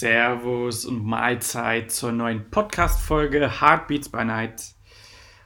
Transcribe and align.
Servus 0.00 0.86
und 0.86 1.04
Mahlzeit 1.04 1.92
zur 1.92 2.10
neuen 2.10 2.48
Podcast-Folge 2.48 3.60
Heartbeats 3.60 4.08
by 4.08 4.24
Night. 4.24 4.74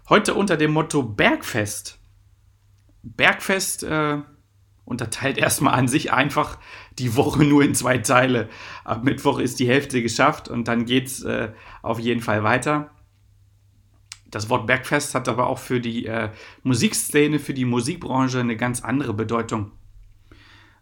Heute 0.08 0.34
unter 0.34 0.56
dem 0.56 0.70
Motto 0.70 1.02
Bergfest. 1.02 1.98
Bergfest 3.02 3.82
äh, 3.82 4.18
unterteilt 4.84 5.38
erstmal 5.38 5.74
an 5.74 5.88
sich 5.88 6.12
einfach 6.12 6.60
die 7.00 7.16
Woche 7.16 7.42
nur 7.42 7.64
in 7.64 7.74
zwei 7.74 7.98
Teile. 7.98 8.48
Ab 8.84 9.02
Mittwoch 9.02 9.40
ist 9.40 9.58
die 9.58 9.66
Hälfte 9.66 10.00
geschafft 10.02 10.48
und 10.48 10.68
dann 10.68 10.84
geht 10.84 11.08
es 11.08 11.24
äh, 11.24 11.50
auf 11.82 11.98
jeden 11.98 12.20
Fall 12.20 12.44
weiter. 12.44 12.92
Das 14.30 14.50
Wort 14.50 14.68
Bergfest 14.68 15.16
hat 15.16 15.28
aber 15.28 15.48
auch 15.48 15.58
für 15.58 15.80
die 15.80 16.06
äh, 16.06 16.30
Musikszene, 16.62 17.40
für 17.40 17.54
die 17.54 17.64
Musikbranche 17.64 18.38
eine 18.38 18.56
ganz 18.56 18.84
andere 18.84 19.14
Bedeutung. 19.14 19.72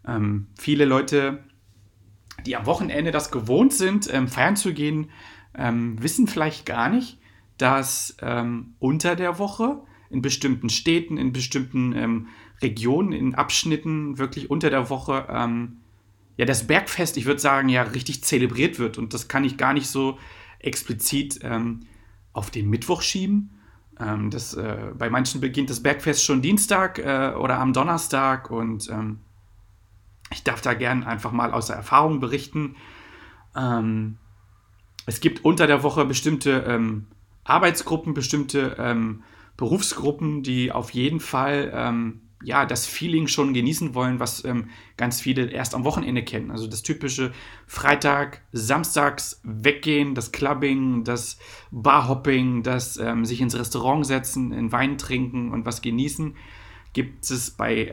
Ähm, 0.05 0.49
viele 0.59 0.85
Leute 0.85 1.43
die 2.45 2.55
am 2.55 2.65
Wochenende 2.65 3.11
das 3.11 3.31
gewohnt 3.31 3.73
sind, 3.73 4.11
ähm, 4.13 4.27
feiern 4.27 4.55
zu 4.55 4.73
gehen, 4.73 5.09
ähm, 5.55 6.01
wissen 6.01 6.27
vielleicht 6.27 6.65
gar 6.65 6.89
nicht, 6.89 7.19
dass 7.57 8.17
ähm, 8.21 8.75
unter 8.79 9.15
der 9.15 9.39
Woche 9.39 9.81
in 10.09 10.21
bestimmten 10.21 10.69
Städten, 10.69 11.17
in 11.17 11.33
bestimmten 11.33 11.93
ähm, 11.93 12.27
Regionen, 12.61 13.11
in 13.11 13.35
Abschnitten 13.35 14.17
wirklich 14.17 14.49
unter 14.49 14.69
der 14.69 14.89
Woche 14.89 15.27
ähm, 15.29 15.77
ja 16.37 16.45
das 16.45 16.67
Bergfest, 16.67 17.17
ich 17.17 17.25
würde 17.25 17.39
sagen, 17.39 17.69
ja 17.69 17.83
richtig 17.83 18.23
zelebriert 18.23 18.79
wird. 18.79 18.97
Und 18.97 19.13
das 19.13 19.27
kann 19.27 19.43
ich 19.43 19.57
gar 19.57 19.73
nicht 19.73 19.87
so 19.87 20.17
explizit 20.59 21.39
ähm, 21.43 21.81
auf 22.31 22.49
den 22.49 22.69
Mittwoch 22.69 23.01
schieben. 23.01 23.51
das, 24.29 24.55
äh, 24.55 24.91
bei 24.97 25.09
manchen 25.09 25.39
beginnt 25.39 25.69
das 25.69 25.83
Bergfest 25.83 26.23
schon 26.23 26.41
Dienstag 26.41 26.97
äh, 26.97 27.33
oder 27.37 27.59
am 27.59 27.73
Donnerstag 27.73 28.49
und 28.49 28.89
ich 30.33 30.43
darf 30.43 30.61
da 30.61 30.73
gern 30.73 31.03
einfach 31.03 31.31
mal 31.31 31.53
aus 31.53 31.67
der 31.67 31.75
Erfahrung 31.75 32.19
berichten. 32.19 32.75
Ähm, 33.55 34.17
es 35.05 35.21
gibt 35.21 35.43
unter 35.45 35.67
der 35.67 35.83
Woche 35.83 36.05
bestimmte 36.05 36.65
ähm, 36.67 37.07
Arbeitsgruppen, 37.43 38.13
bestimmte 38.13 38.75
ähm, 38.79 39.23
Berufsgruppen, 39.57 40.43
die 40.43 40.71
auf 40.71 40.91
jeden 40.91 41.19
Fall 41.19 41.71
ähm, 41.73 42.21
ja, 42.43 42.65
das 42.65 42.85
Feeling 42.85 43.27
schon 43.27 43.53
genießen 43.53 43.95
wollen, 43.95 44.19
was 44.19 44.43
ähm, 44.43 44.69
ganz 44.97 45.21
viele 45.21 45.49
erst 45.49 45.73
am 45.75 45.85
Wochenende 45.85 46.23
kennen. 46.23 46.51
Also 46.51 46.67
das 46.67 46.83
typische 46.83 47.31
Freitag, 47.67 48.41
Samstags 48.51 49.39
weggehen, 49.43 50.13
das 50.13 50.31
Clubbing, 50.31 51.03
das 51.03 51.37
Barhopping, 51.71 52.63
das 52.63 52.97
ähm, 52.97 53.25
sich 53.25 53.39
ins 53.39 53.57
Restaurant 53.57 54.05
setzen, 54.05 54.51
in 54.51 54.71
Wein 54.71 54.97
trinken 54.97 55.51
und 55.51 55.65
was 55.65 55.81
genießen, 55.81 56.35
gibt 56.91 57.29
es 57.29 57.51
bei 57.51 57.91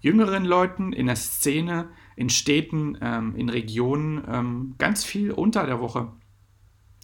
jüngeren 0.00 0.44
Leuten 0.44 0.92
in 0.92 1.06
der 1.06 1.16
Szene, 1.16 1.88
in 2.16 2.30
Städten, 2.30 2.98
ähm, 3.00 3.34
in 3.36 3.48
Regionen 3.48 4.22
ähm, 4.28 4.74
ganz 4.78 5.04
viel 5.04 5.30
unter 5.30 5.66
der 5.66 5.80
Woche. 5.80 6.12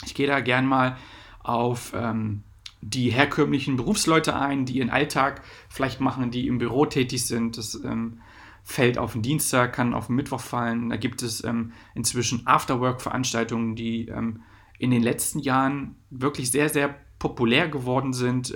Ich 0.04 0.14
gehe 0.14 0.26
da 0.26 0.40
gern 0.40 0.66
mal 0.66 0.96
auf 1.42 1.92
ähm, 1.94 2.42
die 2.80 3.10
herkömmlichen 3.10 3.76
Berufsleute 3.76 4.36
ein, 4.36 4.66
die 4.66 4.78
ihren 4.78 4.90
Alltag 4.90 5.42
vielleicht 5.68 6.00
machen, 6.00 6.30
die 6.30 6.46
im 6.46 6.58
Büro 6.58 6.84
tätig 6.86 7.26
sind. 7.26 7.56
Das 7.56 7.74
ähm, 7.82 8.20
fällt 8.62 8.98
auf 8.98 9.12
den 9.12 9.22
Dienstag, 9.22 9.72
kann 9.72 9.94
auf 9.94 10.06
den 10.06 10.16
Mittwoch 10.16 10.40
fallen. 10.40 10.90
Da 10.90 10.96
gibt 10.96 11.22
es 11.22 11.42
ähm, 11.44 11.72
inzwischen 11.94 12.46
Afterwork-Veranstaltungen, 12.46 13.74
die 13.74 14.08
ähm, 14.08 14.42
in 14.78 14.90
den 14.90 15.02
letzten 15.02 15.38
Jahren 15.38 15.96
wirklich 16.10 16.50
sehr, 16.50 16.68
sehr 16.68 16.94
populär 17.18 17.68
geworden 17.68 18.12
sind 18.12 18.52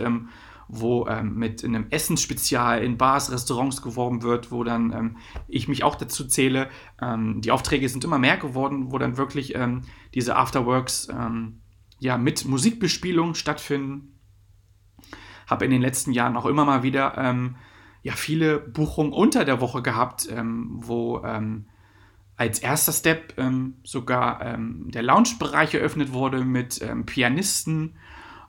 wo 0.69 1.06
ähm, 1.06 1.34
mit 1.34 1.65
einem 1.65 1.87
Essensspezial 1.91 2.84
in 2.84 2.99
Bars, 2.99 3.33
Restaurants 3.33 3.81
geworben 3.83 4.23
wird, 4.23 4.53
wo 4.53 4.65
dann 4.65 4.93
ähm, 4.93 5.17
ich 5.49 5.67
mich 5.67 5.83
auch 5.83 5.97
dazu 5.97 6.27
zähle. 6.27 6.69
Ähm, 7.01 7.41
die 7.41 7.51
Aufträge 7.51 7.89
sind 7.89 8.05
immer 8.05 8.19
mehr 8.19 8.37
geworden, 8.37 8.93
wo 8.93 8.99
dann 8.99 9.17
wirklich 9.17 9.55
ähm, 9.55 9.83
diese 10.15 10.37
Afterworks 10.37 11.09
ähm, 11.11 11.62
ja, 11.99 12.19
mit 12.19 12.45
Musikbespielung 12.45 13.34
stattfinden. 13.34 14.21
Habe 15.47 15.65
in 15.65 15.71
den 15.71 15.81
letzten 15.81 16.12
Jahren 16.12 16.37
auch 16.37 16.47
immer 16.47 16.67
mal 16.67 16.83
wieder 16.83 17.17
ähm, 17.17 17.56
ja, 18.03 18.12
viele 18.12 18.59
Buchungen 18.59 19.12
unter 19.12 19.47
der 19.47 19.61
Woche 19.61 19.83
gehabt, 19.83 20.29
wo 20.31 21.17
als 22.37 22.61
erster 22.61 22.93
Step 22.93 23.35
sogar 23.83 24.56
der 24.56 25.03
Lounge-Bereich 25.03 25.75
eröffnet 25.75 26.12
wurde 26.12 26.45
mit 26.45 26.81
Pianisten 27.06 27.97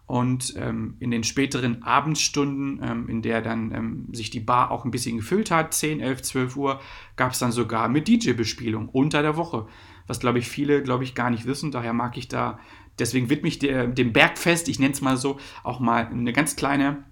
und 0.10 0.56
ähm, 0.58 0.96
in 1.00 1.12
den 1.12 1.24
späteren 1.24 1.84
Abendstunden, 1.84 2.82
ähm, 2.84 3.08
in 3.10 3.22
der 3.22 3.44
dann 3.44 3.72
ähm, 3.72 4.08
sich 4.12 4.32
die 4.32 4.40
Bar 4.40 4.72
auch 4.72 4.84
ein 4.84 4.90
bisschen 4.90 5.18
gefüllt 5.18 5.52
hat, 5.52 5.76
10, 5.76 6.00
11, 6.00 6.24
12 6.24 6.58
Uhr, 6.58 6.82
gab 7.16 7.34
es 7.34 7.38
dann 7.38 7.52
sogar 7.52 7.88
mit 7.90 8.08
DJ-Bespielung 8.08 8.90
unter 8.90 9.22
der 9.22 9.38
Woche. 9.38 9.68
Was, 10.08 10.20
glaube 10.20 10.40
ich, 10.40 10.48
viele, 10.48 10.82
glaube 10.82 11.04
ich, 11.04 11.14
gar 11.14 11.30
nicht 11.30 11.46
wissen. 11.46 11.70
Daher 11.70 11.94
mag 11.94 12.18
ich 12.18 12.28
da, 12.28 12.58
deswegen 12.98 13.30
widme 13.30 13.50
ich 13.50 13.60
der, 13.60 13.86
dem 13.86 14.12
Bergfest, 14.12 14.68
ich 14.68 14.80
nenne 14.80 14.94
es 14.94 15.02
mal 15.02 15.16
so, 15.16 15.38
auch 15.62 15.80
mal 15.80 16.08
eine 16.08 16.34
ganz 16.34 16.56
kleine, 16.56 17.04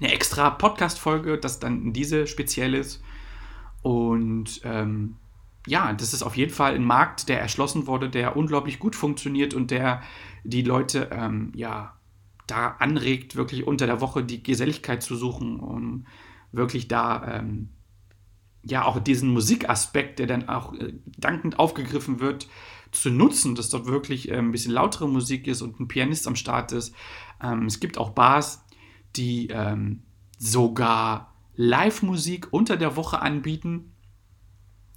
eine 0.00 0.12
extra 0.12 0.48
Podcast-Folge, 0.48 1.38
das 1.38 1.58
dann 1.58 1.92
diese 1.92 2.28
speziell 2.28 2.74
ist. 2.74 3.02
Und 3.82 4.60
ähm, 4.62 5.16
ja, 5.66 5.92
das 5.92 6.14
ist 6.14 6.22
auf 6.22 6.36
jeden 6.36 6.52
Fall 6.52 6.74
ein 6.74 6.84
Markt, 6.84 7.28
der 7.28 7.40
erschlossen 7.40 7.86
wurde, 7.86 8.08
der 8.08 8.36
unglaublich 8.36 8.78
gut 8.78 8.96
funktioniert 8.96 9.54
und 9.54 9.70
der 9.70 10.02
die 10.44 10.62
Leute 10.62 11.10
ähm, 11.12 11.52
ja 11.54 11.96
da 12.46 12.76
anregt, 12.78 13.36
wirklich 13.36 13.66
unter 13.66 13.86
der 13.86 14.00
Woche 14.00 14.24
die 14.24 14.42
Geselligkeit 14.42 15.02
zu 15.02 15.16
suchen, 15.16 15.60
um 15.60 16.06
wirklich 16.52 16.88
da 16.88 17.38
ähm, 17.38 17.70
ja 18.62 18.84
auch 18.84 18.98
diesen 18.98 19.32
Musikaspekt, 19.32 20.18
der 20.18 20.26
dann 20.26 20.48
auch 20.48 20.74
äh, 20.74 20.94
dankend 21.16 21.58
aufgegriffen 21.58 22.20
wird, 22.20 22.48
zu 22.92 23.10
nutzen, 23.10 23.54
dass 23.54 23.68
dort 23.68 23.86
wirklich 23.86 24.30
äh, 24.30 24.36
ein 24.36 24.52
bisschen 24.52 24.72
lautere 24.72 25.08
Musik 25.08 25.46
ist 25.46 25.62
und 25.62 25.78
ein 25.78 25.88
Pianist 25.88 26.26
am 26.26 26.36
Start 26.36 26.72
ist. 26.72 26.94
Ähm, 27.42 27.66
es 27.66 27.80
gibt 27.80 27.98
auch 27.98 28.10
Bars, 28.10 28.64
die 29.16 29.48
ähm, 29.48 30.02
sogar 30.38 31.34
Live-Musik 31.54 32.48
unter 32.50 32.76
der 32.76 32.96
Woche 32.96 33.20
anbieten. 33.20 33.92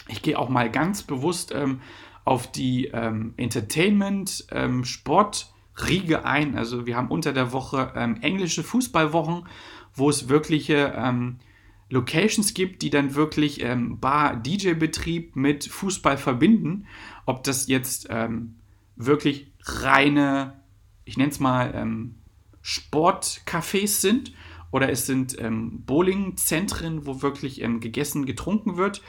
Ich 0.08 0.22
gehe 0.22 0.38
auch 0.38 0.50
mal 0.50 0.70
ganz 0.70 1.04
bewusst 1.04 1.54
ähm, 1.54 1.82
auf 2.26 2.52
die 2.52 2.88
ähm, 2.88 3.34
Entertainment, 3.38 4.46
ähm, 4.52 4.86
ein. 6.26 6.58
Also 6.58 6.86
wir 6.86 6.96
haben 6.96 7.10
unter 7.10 7.34
der 7.34 7.52
Woche 7.52 7.94
ähm, 7.96 8.18
englische 8.22 8.64
Fußballwochen, 8.64 9.48
wo 9.94 10.10
es 10.10 10.30
wirkliche 10.30 10.94
ähm, 10.96 11.40
Locations 11.90 12.54
gibt, 12.54 12.82
die 12.82 12.90
dann 12.90 13.16
wirklich 13.16 13.62
ähm, 13.64 14.00
Bar-DJ-Betrieb 14.00 15.36
mit 15.36 15.66
Fußball 15.66 16.18
verbinden. 16.18 16.88
Ob 17.26 17.44
das 17.44 17.68
jetzt 17.68 18.08
ähm, 18.10 18.56
wirklich 18.96 19.52
reine, 19.64 20.62
ich 21.06 21.18
nenne 21.18 21.32
es 21.32 21.40
mal, 21.40 21.74
ähm, 21.76 22.16
Sportcafés 22.64 24.00
sind 24.00 24.34
oder 24.72 24.90
es 24.90 25.06
sind 25.06 25.38
Bowlingzentren, 25.86 27.06
wo 27.06 27.22
wirklich 27.22 27.60
gegessen, 27.60 28.26
getrunken 28.26 28.78
wird 28.78 29.02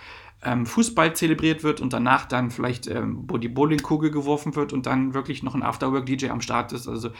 ähm, 0.44 0.66
Fußball 0.66 1.14
zelebriert 1.16 1.62
wird 1.62 1.80
und 1.80 1.92
danach 1.92 2.26
dann 2.26 2.50
vielleicht 2.50 2.86
ähm, 2.86 3.26
die 3.42 3.48
Bowlingkugel 3.48 4.10
geworfen 4.10 4.54
wird 4.54 4.72
und 4.72 4.86
dann 4.86 5.14
wirklich 5.14 5.42
noch 5.42 5.54
ein 5.54 5.62
Afterwork-DJ 5.62 6.28
am 6.28 6.40
Start 6.40 6.72
ist. 6.72 6.88
Also 6.88 7.10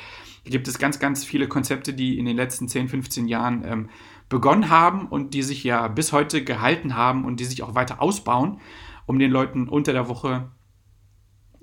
gibt 0.45 0.69
es 0.69 0.79
ganz, 0.79 0.99
ganz 0.99 1.25
viele 1.25 1.49
Konzepte, 1.49 1.95
die 1.95 2.19
in 2.19 2.27
den 2.27 2.37
letzten 2.37 2.69
10, 2.69 2.89
15 2.89 3.27
Jahren 3.29 3.65
ähm, 3.65 3.89
begonnen 4.29 4.69
haben 4.69 5.09
und 5.09 5.35
die 5.35 5.43
sich 5.43 5.65
ja 5.65 5.89
bis 5.89 6.13
heute 6.13 6.45
gehalten 6.45 6.97
haben 6.97 7.25
und 7.25 7.41
die 7.41 7.45
sich 7.45 7.63
auch 7.63 7.75
weiter 7.75 8.01
ausbauen, 8.01 8.61
um 9.07 9.19
den 9.19 9.31
Leuten 9.31 9.69
unter 9.69 9.93
der 9.93 10.09
Woche 10.09 10.51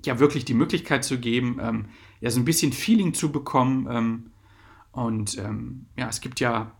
ja 0.06 0.20
wirklich 0.20 0.46
die 0.46 0.54
Möglichkeit 0.54 1.04
zu 1.04 1.20
geben, 1.20 1.60
ähm, 1.62 1.86
ja 2.22 2.30
so 2.32 2.40
ein 2.40 2.46
bisschen 2.46 2.74
Feeling 2.74 3.14
zu 3.14 3.32
bekommen. 3.32 3.88
Ähm, 3.90 4.32
und 4.92 5.38
ähm, 5.38 5.86
ja, 5.96 6.10
es 6.10 6.22
gibt 6.22 6.40
ja 6.40 6.72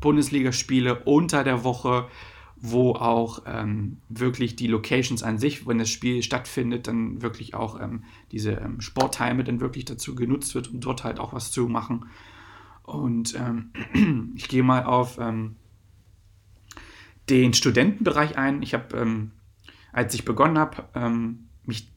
Bundesligaspiele 0.00 1.04
unter 1.04 1.44
der 1.44 1.64
Woche 1.64 2.08
wo 2.60 2.92
auch 2.92 3.42
ähm, 3.46 3.98
wirklich 4.08 4.56
die 4.56 4.66
Locations 4.66 5.22
an 5.22 5.38
sich, 5.38 5.66
wenn 5.66 5.78
das 5.78 5.90
Spiel 5.90 6.22
stattfindet, 6.22 6.88
dann 6.88 7.22
wirklich 7.22 7.54
auch 7.54 7.80
ähm, 7.80 8.04
diese 8.32 8.52
ähm, 8.52 8.80
Sportheime 8.80 9.44
dann 9.44 9.60
wirklich 9.60 9.84
dazu 9.84 10.14
genutzt 10.14 10.54
wird, 10.54 10.72
um 10.72 10.80
dort 10.80 11.04
halt 11.04 11.20
auch 11.20 11.32
was 11.32 11.52
zu 11.52 11.68
machen. 11.68 12.06
Und 12.82 13.34
ähm, 13.38 14.32
ich 14.34 14.48
gehe 14.48 14.64
mal 14.64 14.84
auf 14.84 15.18
ähm, 15.18 15.56
den 17.28 17.54
Studentenbereich 17.54 18.36
ein. 18.36 18.62
Ich 18.62 18.74
habe, 18.74 18.96
ähm, 18.96 19.32
als 19.92 20.14
ich 20.14 20.24
begonnen 20.24 20.58
habe, 20.58 20.84
mich 21.64 21.90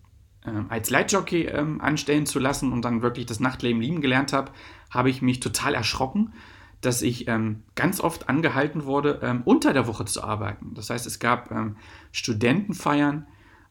als 0.70 0.90
Leitjockey 0.90 1.50
anstellen 1.50 2.26
zu 2.26 2.40
lassen 2.40 2.72
und 2.74 2.84
dann 2.84 3.04
wirklich 3.04 3.28
das 3.28 3.40
Nachtleben 3.40 3.80
lieben 3.80 4.02
gelernt 4.02 4.34
habe, 4.34 4.52
habe 4.90 5.10
ich 5.10 5.22
mich 5.22 5.40
total 5.40 5.76
erschrocken, 5.76 6.34
dass 6.82 7.02
ich 7.02 7.28
ähm, 7.28 7.64
ganz 7.76 8.02
oft 8.02 8.28
angehalten 8.28 8.86
wurde, 8.86 9.20
ähm, 9.22 9.44
unter 9.46 9.72
der 9.72 9.88
Woche 9.88 10.06
zu 10.06 10.24
arbeiten. 10.24 10.74
Das 10.74 10.90
heißt, 10.90 11.06
es 11.06 11.20
gab 11.20 11.52
ähm, 11.52 11.78
Studentenfeiern. 12.12 13.28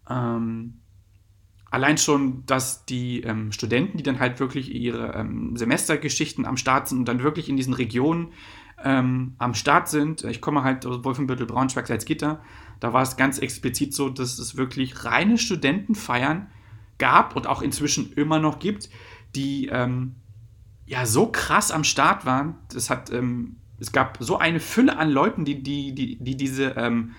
Ähm, 0.08 0.80
allein 1.70 1.98
schon, 1.98 2.44
dass 2.46 2.84
die 2.86 3.20
ähm, 3.22 3.52
Studenten, 3.52 3.98
die 3.98 4.04
dann 4.04 4.20
halt 4.20 4.38
wirklich 4.40 4.72
ihre 4.72 5.14
ähm, 5.14 5.56
Semestergeschichten 5.56 6.46
am 6.46 6.56
Start 6.56 6.88
sind 6.88 6.98
und 6.98 7.08
dann 7.08 7.22
wirklich 7.22 7.48
in 7.48 7.56
diesen 7.56 7.74
Regionen 7.74 8.32
am 8.82 9.52
Start 9.52 9.90
sind. 9.90 10.24
Ich 10.24 10.40
komme 10.40 10.62
halt 10.62 10.86
aus 10.86 11.04
Wolfenbüttel, 11.04 11.44
Braunschweig, 11.44 11.86
Salzgitter. 11.86 12.40
Da 12.80 12.94
war 12.94 13.02
es 13.02 13.18
ganz 13.18 13.38
explizit 13.38 13.92
so, 13.92 14.08
dass 14.08 14.38
es 14.38 14.56
wirklich 14.56 15.04
reine 15.04 15.36
Studentenfeiern 15.36 16.46
gab 16.96 17.36
und 17.36 17.46
auch 17.46 17.60
inzwischen 17.60 18.14
immer 18.14 18.38
noch 18.38 18.58
gibt, 18.58 18.88
die 19.34 19.68
ähm, 19.70 20.14
ja 20.90 21.06
so 21.06 21.28
krass 21.28 21.70
am 21.70 21.84
Start 21.84 22.26
waren. 22.26 22.56
Das 22.72 22.90
hat, 22.90 23.12
ähm, 23.12 23.56
es 23.78 23.92
gab 23.92 24.18
so 24.20 24.38
eine 24.38 24.58
Fülle 24.58 24.98
an 24.98 25.08
Leuten, 25.08 25.44
die, 25.44 25.62
die, 25.62 25.94
die, 25.94 26.18
die 26.22 26.36
diese 26.36 26.70
ähm, 26.76 27.12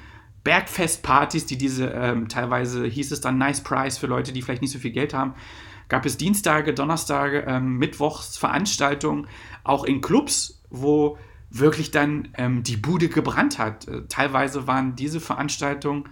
Bergfestpartys, 0.43 1.45
die 1.45 1.57
diese 1.57 1.87
ähm, 1.87 2.27
teilweise 2.27 2.85
hieß 2.85 3.13
es 3.13 3.21
dann 3.21 3.37
Nice 3.37 3.61
Price 3.61 3.97
für 3.97 4.07
Leute, 4.07 4.33
die 4.33 4.41
vielleicht 4.41 4.61
nicht 4.61 4.71
so 4.71 4.79
viel 4.79 4.91
Geld 4.91 5.13
haben, 5.13 5.35
gab 5.87 6.05
es 6.05 6.17
Dienstage, 6.17 6.73
Donnerstage, 6.73 7.45
ähm, 7.47 7.77
Mittwochs 7.77 8.37
Veranstaltungen, 8.37 9.27
auch 9.63 9.85
in 9.85 10.01
Clubs, 10.01 10.61
wo 10.69 11.17
wirklich 11.49 11.91
dann 11.91 12.27
ähm, 12.33 12.63
die 12.63 12.77
Bude 12.77 13.07
gebrannt 13.07 13.57
hat. 13.57 13.87
Äh, 13.87 14.01
teilweise 14.09 14.67
waren 14.67 14.97
diese 14.97 15.21
Veranstaltungen 15.21 16.09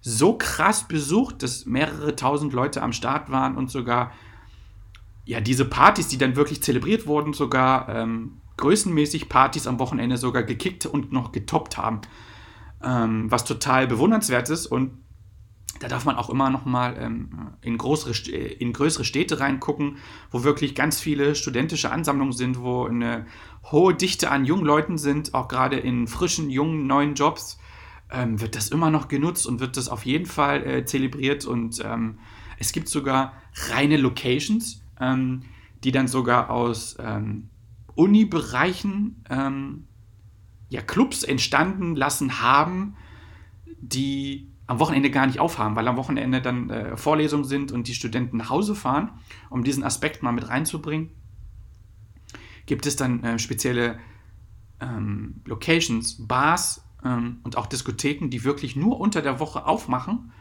so 0.00 0.38
krass 0.38 0.88
besucht, 0.88 1.42
dass 1.42 1.66
mehrere 1.66 2.16
tausend 2.16 2.54
Leute 2.54 2.80
am 2.80 2.94
Start 2.94 3.30
waren 3.30 3.56
und 3.56 3.70
sogar 3.70 4.12
ja, 5.24 5.40
diese 5.40 5.64
Partys, 5.64 6.08
die 6.08 6.18
dann 6.18 6.36
wirklich 6.36 6.62
zelebriert 6.62 7.06
wurden, 7.06 7.32
sogar 7.32 7.88
ähm, 7.88 8.40
größenmäßig 8.56 9.28
Partys 9.28 9.66
am 9.66 9.78
Wochenende 9.78 10.16
sogar 10.16 10.42
gekickt 10.42 10.86
und 10.86 11.12
noch 11.12 11.32
getoppt 11.32 11.76
haben. 11.76 12.02
Ähm, 12.82 13.30
was 13.30 13.44
total 13.44 13.86
bewundernswert 13.86 14.50
ist 14.50 14.66
und 14.66 15.04
da 15.80 15.88
darf 15.88 16.04
man 16.04 16.16
auch 16.16 16.30
immer 16.30 16.50
noch 16.50 16.64
mal 16.64 16.96
ähm, 16.98 17.50
in, 17.60 17.78
größere, 17.78 18.36
in 18.36 18.72
größere 18.72 19.04
Städte 19.04 19.40
reingucken, 19.40 19.96
wo 20.30 20.44
wirklich 20.44 20.74
ganz 20.74 21.00
viele 21.00 21.34
studentische 21.34 21.90
Ansammlungen 21.90 22.32
sind, 22.32 22.60
wo 22.60 22.84
eine 22.84 23.26
hohe 23.70 23.94
Dichte 23.94 24.30
an 24.30 24.44
jungen 24.44 24.64
Leuten 24.64 24.98
sind, 24.98 25.34
auch 25.34 25.48
gerade 25.48 25.76
in 25.76 26.06
frischen, 26.06 26.48
jungen, 26.48 26.86
neuen 26.86 27.14
Jobs, 27.14 27.58
ähm, 28.10 28.40
wird 28.40 28.54
das 28.54 28.68
immer 28.68 28.90
noch 28.90 29.08
genutzt 29.08 29.46
und 29.46 29.60
wird 29.60 29.76
das 29.76 29.88
auf 29.88 30.06
jeden 30.06 30.26
Fall 30.26 30.64
äh, 30.64 30.84
zelebriert. 30.84 31.44
Und 31.44 31.82
ähm, 31.84 32.18
es 32.58 32.72
gibt 32.72 32.88
sogar 32.88 33.34
reine 33.70 33.96
Locations, 33.96 34.83
ähm, 35.00 35.42
die 35.82 35.92
dann 35.92 36.08
sogar 36.08 36.50
aus 36.50 36.96
ähm, 36.98 37.50
Uni-Bereichen 37.94 39.24
ähm, 39.30 39.86
ja, 40.68 40.82
Clubs 40.82 41.22
entstanden 41.22 41.94
lassen 41.94 42.40
haben, 42.40 42.96
die 43.80 44.50
am 44.66 44.78
Wochenende 44.78 45.10
gar 45.10 45.26
nicht 45.26 45.40
aufhaben, 45.40 45.76
weil 45.76 45.86
am 45.86 45.96
Wochenende 45.96 46.40
dann 46.40 46.70
äh, 46.70 46.96
Vorlesungen 46.96 47.44
sind 47.44 47.70
und 47.70 47.86
die 47.86 47.94
Studenten 47.94 48.38
nach 48.38 48.50
Hause 48.50 48.74
fahren, 48.74 49.10
um 49.50 49.62
diesen 49.62 49.84
Aspekt 49.84 50.22
mal 50.22 50.32
mit 50.32 50.48
reinzubringen. 50.48 51.10
Gibt 52.66 52.86
es 52.86 52.96
dann 52.96 53.22
äh, 53.22 53.38
spezielle 53.38 53.98
ähm, 54.80 55.42
Locations, 55.44 56.26
Bars 56.26 56.82
ähm, 57.04 57.40
und 57.42 57.58
auch 57.58 57.66
Diskotheken, 57.66 58.28
die 58.30 58.42
wirklich 58.44 58.74
nur 58.74 58.98
unter 58.98 59.20
der 59.20 59.38
Woche 59.38 59.66
aufmachen 59.66 60.32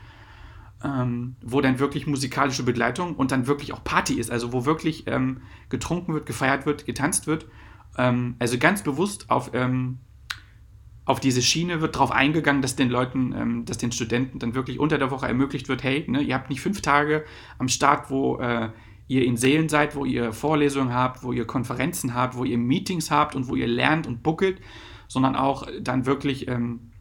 ähm, 0.83 1.35
wo 1.41 1.61
dann 1.61 1.79
wirklich 1.79 2.07
musikalische 2.07 2.63
Begleitung 2.63 3.15
und 3.15 3.31
dann 3.31 3.47
wirklich 3.47 3.73
auch 3.73 3.83
Party 3.83 4.15
ist, 4.15 4.31
also 4.31 4.51
wo 4.51 4.65
wirklich 4.65 5.05
ähm, 5.07 5.41
getrunken 5.69 6.13
wird, 6.13 6.25
gefeiert 6.25 6.65
wird, 6.65 6.85
getanzt 6.85 7.27
wird. 7.27 7.47
Ähm, 7.97 8.35
also 8.39 8.57
ganz 8.57 8.83
bewusst 8.83 9.29
auf, 9.29 9.51
ähm, 9.53 9.99
auf 11.05 11.19
diese 11.19 11.41
Schiene 11.41 11.81
wird 11.81 11.95
darauf 11.95 12.11
eingegangen, 12.11 12.61
dass 12.61 12.75
den 12.75 12.89
Leuten, 12.89 13.33
ähm, 13.33 13.65
dass 13.65 13.77
den 13.77 13.91
Studenten 13.91 14.39
dann 14.39 14.55
wirklich 14.55 14.79
unter 14.79 14.97
der 14.97 15.11
Woche 15.11 15.27
ermöglicht 15.27 15.69
wird, 15.69 15.83
hey, 15.83 16.05
ne, 16.07 16.21
ihr 16.21 16.35
habt 16.35 16.49
nicht 16.49 16.61
fünf 16.61 16.81
Tage 16.81 17.23
am 17.59 17.69
Start, 17.69 18.09
wo 18.09 18.39
äh, 18.39 18.69
ihr 19.07 19.25
in 19.25 19.37
Seelen 19.37 19.69
seid, 19.69 19.95
wo 19.95 20.05
ihr 20.05 20.33
Vorlesungen 20.33 20.93
habt, 20.93 21.23
wo 21.23 21.31
ihr 21.31 21.45
Konferenzen 21.45 22.13
habt, 22.13 22.35
wo 22.35 22.43
ihr 22.43 22.57
Meetings 22.57 23.11
habt 23.11 23.35
und 23.35 23.47
wo 23.47 23.55
ihr 23.55 23.67
lernt 23.67 24.07
und 24.07 24.23
buckelt, 24.23 24.59
sondern 25.07 25.35
auch 25.35 25.67
dann 25.81 26.05
wirklich 26.05 26.47
ähm, 26.47 26.92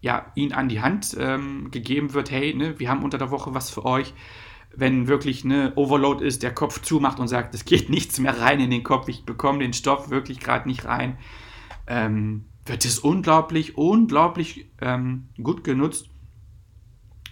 ja, 0.00 0.32
ihnen 0.34 0.52
an 0.52 0.68
die 0.68 0.80
Hand 0.80 1.16
ähm, 1.18 1.70
gegeben 1.70 2.14
wird, 2.14 2.30
hey, 2.30 2.54
ne, 2.54 2.78
wir 2.78 2.88
haben 2.88 3.02
unter 3.02 3.18
der 3.18 3.30
Woche 3.30 3.54
was 3.54 3.70
für 3.70 3.84
euch. 3.84 4.14
Wenn 4.74 5.08
wirklich 5.08 5.44
eine 5.44 5.74
Overload 5.74 6.24
ist, 6.24 6.42
der 6.42 6.54
Kopf 6.54 6.80
zumacht 6.80 7.18
und 7.18 7.28
sagt, 7.28 7.54
es 7.54 7.64
geht 7.64 7.90
nichts 7.90 8.18
mehr 8.18 8.40
rein 8.40 8.60
in 8.60 8.70
den 8.70 8.82
Kopf, 8.82 9.08
ich 9.08 9.24
bekomme 9.24 9.60
den 9.60 9.72
Stoff 9.72 10.10
wirklich 10.10 10.40
gerade 10.40 10.68
nicht 10.68 10.84
rein, 10.84 11.18
ähm, 11.86 12.46
wird 12.64 12.84
es 12.84 12.98
unglaublich, 12.98 13.76
unglaublich 13.76 14.70
ähm, 14.80 15.28
gut 15.42 15.64
genutzt. 15.64 16.08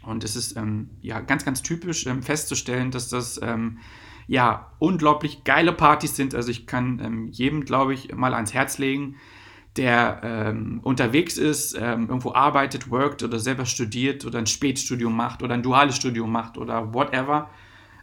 Und 0.03 0.25
es 0.25 0.37
ist 0.37 0.57
ähm, 0.57 0.91
ja 1.01 1.21
ganz, 1.21 1.45
ganz 1.45 1.63
typisch 1.63 2.07
ähm, 2.07 2.23
festzustellen, 2.23 2.91
dass 2.91 3.09
das 3.09 3.41
ähm, 3.43 3.79
ja 4.27 4.73
unglaublich 4.79 5.45
geile 5.45 5.73
Partys 5.73 6.17
sind. 6.17 6.35
Also 6.35 6.51
ich 6.51 6.67
kann 6.67 7.29
jedem, 7.31 7.65
glaube 7.65 7.95
ich, 7.95 8.15
mal 8.15 8.35
ans 8.35 8.53
Herz 8.53 8.79
legen, 8.79 9.17
der 9.79 10.21
ähm, 10.23 10.81
unterwegs 10.83 11.39
ist, 11.39 11.75
ähm, 11.75 12.09
irgendwo 12.09 12.33
arbeitet, 12.33 12.91
workt 12.91 13.23
oder 13.23 13.39
selber 13.39 13.65
studiert 13.65 14.27
oder 14.27 14.39
ein 14.39 14.47
Spätstudium 14.47 15.17
macht 15.17 15.43
oder 15.43 15.55
ein 15.55 15.63
duales 15.63 15.97
Studium 15.97 16.31
macht 16.31 16.59
oder 16.59 16.93
whatever, 16.93 17.49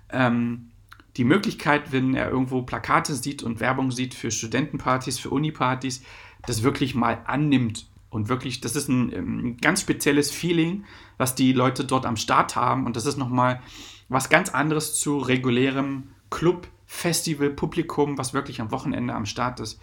ähm, 0.10 0.72
die 1.18 1.26
Möglichkeit, 1.26 1.92
wenn 1.92 2.16
er 2.16 2.30
irgendwo 2.30 2.62
Plakate 2.64 3.14
sieht 3.14 3.44
und 3.44 3.60
Werbung 3.60 3.92
sieht 3.92 4.14
für 4.14 4.32
Studentenpartys, 4.32 5.20
für 5.20 5.30
Unipartys, 5.30 6.02
das 6.46 6.64
wirklich 6.64 6.96
mal 6.96 7.22
annimmt 7.26 7.88
und 8.10 8.30
wirklich, 8.30 8.62
das 8.62 8.76
ist 8.76 8.88
ein, 8.88 9.10
ein 9.10 9.14
ähm, 9.14 9.58
ganz 9.58 9.82
spezielles 9.82 10.32
Feeling, 10.32 10.86
was 11.18 11.36
die 11.36 11.54
Leute 11.54 11.84
dort 11.84 12.06
am 12.06 12.18
Start 12.18 12.56
haben 12.56 12.86
und 12.86 12.96
das 12.96 13.06
ist 13.06 13.18
nochmal 13.18 13.62
was 14.08 14.30
ganz 14.30 14.50
anderes 14.50 14.98
zu 15.00 15.18
regulärem 15.18 16.04
Club, 16.30 16.68
Festival, 16.86 17.50
Publikum, 17.50 18.18
was 18.18 18.34
wirklich 18.34 18.62
am 18.62 18.72
Wochenende 18.72 19.14
am 19.14 19.26
Start 19.26 19.60
ist. 19.60 19.80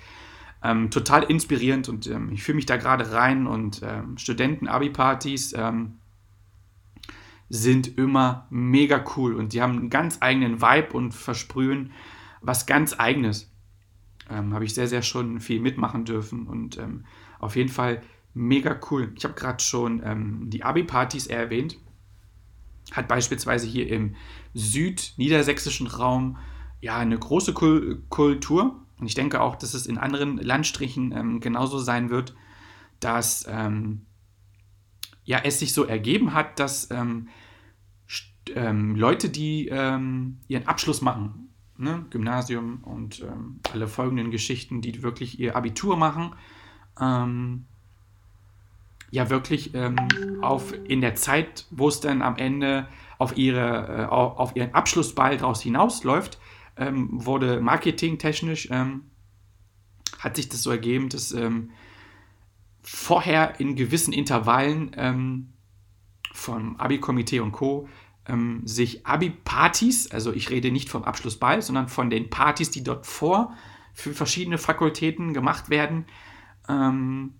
Ähm, 0.65 0.91
total 0.91 1.25
inspirierend 1.25 1.89
und 1.89 2.07
ähm, 2.07 2.31
ich 2.33 2.45
fühle 2.45 2.57
mich 2.57 2.67
da 2.67 2.77
gerade 2.77 3.13
rein 3.13 3.49
und 3.49 3.81
ähm, 3.83 4.17
Studenten-Abi-Partys 4.17 5.55
ähm, 5.57 5.99
sind 7.49 7.99
immer 7.99 8.47
mega 8.49 9.05
cool 9.17 9.35
und 9.35 9.53
die 9.53 9.61
haben 9.61 9.77
einen 9.77 9.91
ganz 9.91 10.19
eigenen 10.21 10.63
Vibe 10.63 10.93
und 10.93 11.13
versprühen 11.13 11.91
was 12.41 12.67
ganz 12.67 12.99
eigenes. 12.99 13.51
Ähm, 14.31 14.55
Habe 14.55 14.65
ich 14.65 14.75
sehr, 14.75 14.87
sehr 14.87 15.03
schon 15.03 15.41
viel 15.41 15.61
mitmachen 15.61 16.05
dürfen 16.05 16.47
und 16.47 16.79
ähm, 16.79 17.07
auf 17.41 17.57
jeden 17.57 17.69
Fall 17.69 18.01
mega 18.33 18.79
cool. 18.91 19.13
Ich 19.17 19.25
habe 19.25 19.35
gerade 19.35 19.63
schon 19.63 20.49
die 20.49 20.63
Abi-Partys 20.63 21.27
erwähnt. 21.27 21.77
Hat 22.93 23.07
beispielsweise 23.07 23.67
hier 23.67 23.89
im 23.89 24.15
südniedersächsischen 24.55 25.87
Raum 25.87 26.39
ja 26.81 26.97
eine 26.97 27.19
große 27.19 27.53
Kul 27.53 28.03
Kultur 28.09 28.83
und 29.03 29.09
ich 29.09 29.17
denke 29.17 29.41
auch, 29.41 29.57
dass 29.57 29.75
es 29.75 29.89
in 29.89 29.99
anderen 29.99 30.37
Landstrichen 30.37 31.11
ähm, 31.11 31.41
genauso 31.41 31.81
sein 31.81 32.09
wird, 32.09 32.37
dass 33.01 33.45
ähm, 33.51 34.07
ja, 35.25 35.41
es 35.43 35.59
sich 35.59 35.73
so 35.73 35.83
ergeben 35.83 36.35
hat, 36.35 36.61
dass 36.61 36.89
ähm, 36.93 37.27
ähm 38.55 38.95
Leute, 38.95 39.29
die 39.29 39.67
ähm, 39.67 40.39
ihren 40.47 40.69
Abschluss 40.69 41.01
machen, 41.01 41.49
ne, 41.77 42.07
Gymnasium 42.11 42.85
und 42.85 43.23
ähm, 43.23 43.59
alle 43.73 43.89
folgenden 43.89 44.31
Geschichten, 44.31 44.83
die 44.83 45.03
wirklich 45.03 45.41
ihr 45.41 45.57
Abitur 45.57 45.97
machen, 45.97 46.37
ja 49.11 49.31
wirklich 49.31 49.73
auf 50.43 50.75
in 50.85 51.01
der 51.01 51.15
Zeit, 51.15 51.65
wo 51.71 51.89
es 51.89 52.01
dann 52.01 52.21
am 52.21 52.37
Ende 52.37 52.87
auf, 53.19 53.39
ihre, 53.39 54.03
äh, 54.03 54.05
auf 54.13 54.55
ihren 54.55 54.75
Abschlussball 54.75 55.39
draus 55.39 55.63
hinausläuft, 55.63 56.39
ähm, 56.77 57.09
wurde 57.11 57.61
marketingtechnisch, 57.61 58.69
ähm, 58.71 59.11
hat 60.19 60.37
sich 60.37 60.49
das 60.49 60.63
so 60.63 60.71
ergeben, 60.71 61.09
dass 61.09 61.33
ähm, 61.33 61.71
vorher 62.83 63.61
in 63.61 63.77
gewissen 63.77 64.13
Intervallen 64.13 64.93
ähm, 64.97 65.53
vom 66.33 66.77
Abi-Komitee 66.77 67.41
und 67.41 67.53
Co. 67.53 67.89
Ähm, 68.27 68.63
sich 68.65 69.05
Abi-Partys, 69.07 70.11
also 70.11 70.33
ich 70.33 70.51
rede 70.51 70.71
nicht 70.71 70.89
vom 70.89 71.05
Abschlussball, 71.05 71.61
sondern 71.61 71.89
von 71.89 72.09
den 72.09 72.31
Partys, 72.31 72.71
die 72.71 72.85
dort 72.85 73.07
vor 73.07 73.55
für 73.93 74.15
verschiedene 74.15 74.59
Fakultäten 74.59 75.35
gemacht 75.35 75.71
werden, 75.71 76.07
ähm, 76.69 77.35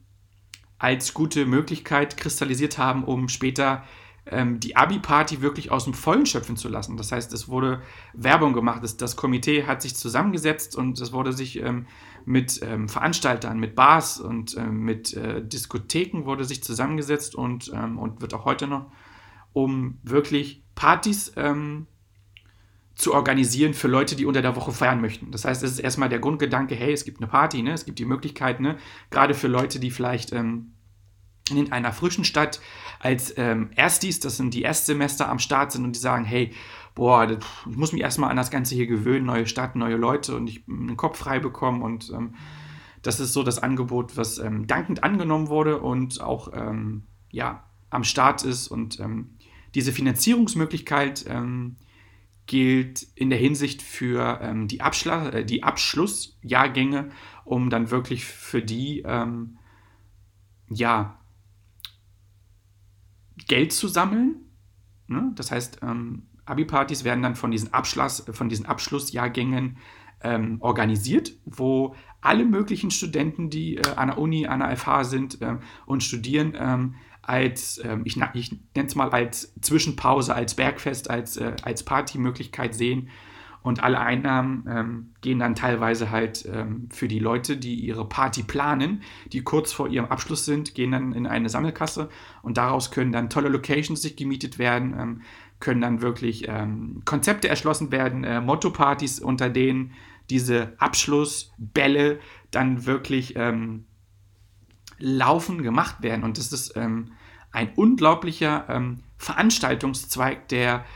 als 0.79 1.15
gute 1.15 1.47
Möglichkeit 1.47 2.17
kristallisiert 2.17 2.79
haben, 2.79 3.05
um 3.05 3.29
später 3.29 3.85
ähm, 4.27 4.61
die 4.61 4.77
Abi-Party 4.77 5.43
wirklich 5.43 5.71
aus 5.71 5.85
dem 5.85 5.95
Vollen 5.95 6.27
schöpfen 6.27 6.57
zu 6.57 6.69
lassen. 6.69 6.97
Das 6.97 7.11
heißt, 7.13 7.33
es 7.33 7.49
wurde 7.49 7.83
Werbung 8.13 8.53
gemacht, 8.53 8.83
das, 8.83 8.97
das 8.97 9.17
Komitee 9.17 9.65
hat 9.65 9.83
sich 9.83 9.97
zusammengesetzt 9.97 10.77
und 10.77 11.01
es 11.01 11.13
wurde 11.13 11.33
sich 11.33 11.61
ähm, 11.61 11.87
mit 12.25 12.61
ähm, 12.63 12.89
Veranstaltern, 12.89 13.59
mit 13.59 13.75
Bars 13.75 14.21
und 14.21 14.57
ähm, 14.57 14.81
mit 14.81 15.15
äh, 15.15 15.45
Diskotheken 15.45 16.25
wurde 16.25 16.45
sich 16.45 16.63
zusammengesetzt 16.63 17.35
und, 17.35 17.73
ähm, 17.75 17.99
und 17.99 18.21
wird 18.21 18.35
auch 18.35 18.45
heute 18.45 18.69
noch, 18.69 18.93
um 19.53 19.99
wirklich 20.03 20.63
Partys 20.75 21.33
ähm, 21.37 21.87
zu 22.95 23.15
organisieren 23.15 23.75
für 23.75 23.89
Leute, 23.89 24.15
die 24.15 24.27
unter 24.27 24.43
der 24.43 24.55
Woche 24.55 24.71
feiern 24.71 25.01
möchten. 25.01 25.31
Das 25.31 25.45
heißt, 25.45 25.63
es 25.63 25.73
ist 25.73 25.79
erstmal 25.81 26.09
der 26.09 26.19
Grundgedanke, 26.19 26.75
hey, 26.75 26.93
es 26.93 27.05
gibt 27.05 27.19
eine 27.19 27.27
Party, 27.27 27.63
ne? 27.63 27.73
es 27.73 27.85
gibt 27.85 27.99
die 27.99 28.05
Möglichkeit, 28.05 28.61
ne? 28.61 28.77
gerade 29.11 29.35
für 29.35 29.49
Leute, 29.49 29.81
die 29.81 29.91
vielleicht 29.91 30.33
ähm, 30.33 30.73
in 31.57 31.73
einer 31.73 31.93
frischen 31.93 32.25
Stadt 32.25 32.61
als 33.01 33.35
ähm, 33.37 33.71
Erstis, 33.75 34.21
das 34.21 34.37
sind 34.37 34.55
die 34.55 34.63
Erstsemester 34.63 35.29
am 35.29 35.39
Start 35.39 35.73
sind 35.73 35.85
und 35.85 35.97
die 35.97 36.01
sagen, 36.01 36.25
hey, 36.25 36.53
boah, 36.95 37.29
ich 37.31 37.77
muss 37.77 37.93
mich 37.93 38.03
erstmal 38.03 38.31
an 38.31 38.37
das 38.37 38.51
Ganze 38.51 38.75
hier 38.75 38.87
gewöhnen, 38.87 39.27
neue 39.27 39.47
Stadt, 39.47 39.77
neue 39.77 39.97
Leute 39.97 40.37
und 40.37 40.47
ich 40.47 40.65
den 40.67 40.97
Kopf 40.97 41.19
frei 41.19 41.39
bekommen 41.39 41.83
und 41.83 42.11
ähm, 42.11 42.35
das 43.03 43.19
ist 43.19 43.33
so 43.33 43.43
das 43.43 43.59
Angebot, 43.59 44.17
was 44.17 44.39
ähm, 44.39 44.67
dankend 44.67 45.03
angenommen 45.03 45.49
wurde 45.49 45.81
und 45.81 46.21
auch 46.21 46.53
ähm, 46.55 47.03
ja, 47.31 47.65
am 47.91 48.05
Start 48.05 48.45
ist 48.45 48.69
und 48.69 49.01
ähm, 49.01 49.37
diese 49.75 49.93
Finanzierungsmöglichkeit 49.93 51.25
ähm, 51.29 51.77
gilt 52.47 53.07
in 53.15 53.31
der 53.31 53.39
Hinsicht 53.39 53.83
für 53.83 54.41
ähm, 54.43 54.69
die, 54.69 54.81
Abschla 54.81 55.31
äh, 55.31 55.45
die 55.45 55.63
Abschlussjahrgänge, 55.63 57.11
um 57.45 57.71
dann 57.71 57.91
wirklich 57.91 58.25
für 58.25 58.63
die 58.63 59.05
ja, 60.75 61.19
Geld 63.53 63.75
zu 63.75 63.87
sammeln. 63.87 64.37
Ne? 65.09 65.31
Das 65.35 65.51
heißt, 65.51 65.81
ähm, 65.83 66.23
Abi-Partys 66.47 67.05
werden 67.05 67.23
dann 67.23 67.35
von 67.35 67.51
diesen, 67.51 67.75
Abschluss, 67.75 68.25
von 68.33 68.49
diesen 68.49 68.65
Abschlussjahrgängen 68.65 69.77
ähm, 70.23 70.57
organisiert, 70.61 71.35
wo 71.45 71.95
alle 72.23 72.47
möglichen 72.47 72.91
Studenten, 72.91 73.51
die 73.51 73.77
äh, 73.77 73.83
an 73.97 74.09
der 74.09 74.17
Uni, 74.17 74.47
an 74.47 74.61
der 74.61 74.75
FH 74.75 75.05
sind 75.05 75.39
ähm, 75.43 75.59
und 75.85 76.03
studieren, 76.03 76.57
ähm, 76.59 76.95
als, 77.21 77.79
ähm, 77.85 78.01
ich, 78.07 78.17
ich 78.33 78.53
nenne 78.75 78.89
es 78.89 78.95
mal 78.95 79.11
als 79.11 79.53
Zwischenpause, 79.61 80.35
als 80.35 80.55
Bergfest, 80.55 81.11
als, 81.11 81.37
äh, 81.37 81.55
als 81.63 81.83
Partymöglichkeit 81.83 82.75
sehen. 82.75 83.11
Und 83.63 83.83
alle 83.83 84.01
Einnahmen 84.01 84.65
ähm, 84.69 85.13
gehen 85.21 85.39
dann 85.39 85.55
teilweise 85.55 86.11
halt 86.11 86.49
ähm, 86.53 86.89
für 86.91 87.07
die 87.07 87.21
Leute, 87.21 87.57
die 87.57 87.77
ihre 87.77 88.09
Party 88.09 88.43
planen, 88.43 89.03
die 89.33 89.43
kurz 89.43 89.73
vor 89.73 89.89
ihrem 89.89 90.07
Abschluss 90.07 90.45
sind, 90.45 90.75
gehen 90.75 90.91
dann 90.91 91.13
in 91.13 91.27
eine 91.27 91.49
Sammelkasse 91.49 92.09
und 92.43 92.57
daraus 92.57 92.91
können 92.91 93.13
dann 93.13 93.31
tolle 93.31 93.49
Locations 93.49 94.03
sich 94.03 94.17
gemietet 94.17 94.59
werden, 94.59 94.95
ähm, 94.99 95.23
können 95.61 95.81
dann 95.81 96.03
wirklich 96.03 96.49
ähm, 96.49 97.03
Konzepte 97.05 97.49
erschlossen 97.49 97.93
werden, 97.93 98.25
äh, 98.25 98.41
Motto-Partys, 98.41 99.21
unter 99.21 99.49
denen 99.49 99.93
diese 100.29 100.73
Abschlussbälle 100.79 102.19
dann 102.51 102.85
wirklich 102.85 103.35
ähm, 103.37 103.85
laufen 104.99 105.63
gemacht 105.63 106.03
werden. 106.03 106.25
Und 106.25 106.37
das 106.37 106.53
ist 106.53 106.77
ähm, 106.77 107.13
ein 107.53 107.71
unglaublicher 107.75 108.97
Veranstaltungszweig, 109.19 110.49
der, 110.49 110.87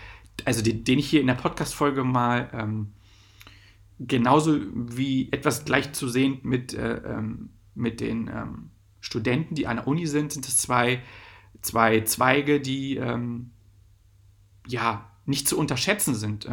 also 0.45 0.63
den, 0.63 0.85
den, 0.85 0.99
ich 0.99 1.09
hier 1.09 1.21
in 1.21 1.27
der 1.27 1.35
Podcast-Folge 1.35 2.05
mal 2.05 2.51
ähm, 2.53 2.93
genauso 3.99 4.59
wie 4.75 5.33
etwas 5.33 5.65
gleich 5.65 5.93
zu 5.93 6.09
sehen 6.09 6.41
mit, 6.43 6.75
äh, 6.75 6.97
ähm, 6.97 7.51
mit 7.75 8.01
den 8.01 8.29
ähm, 8.29 8.71
Studenten, 9.01 9.55
die 9.55 9.67
an 9.67 9.77
der 9.77 9.87
Uni 9.87 10.07
sind, 10.07 10.33
sind 10.33 10.47
es 10.47 10.57
zwei, 10.57 11.03
zwei 11.63 12.01
Zweige, 12.03 12.61
die 12.61 12.97
ähm, 12.97 13.53
ja 14.67 15.11
nicht 15.25 15.49
zu 15.49 15.59
unterschätzen 15.59 16.15
sind. 16.15 16.49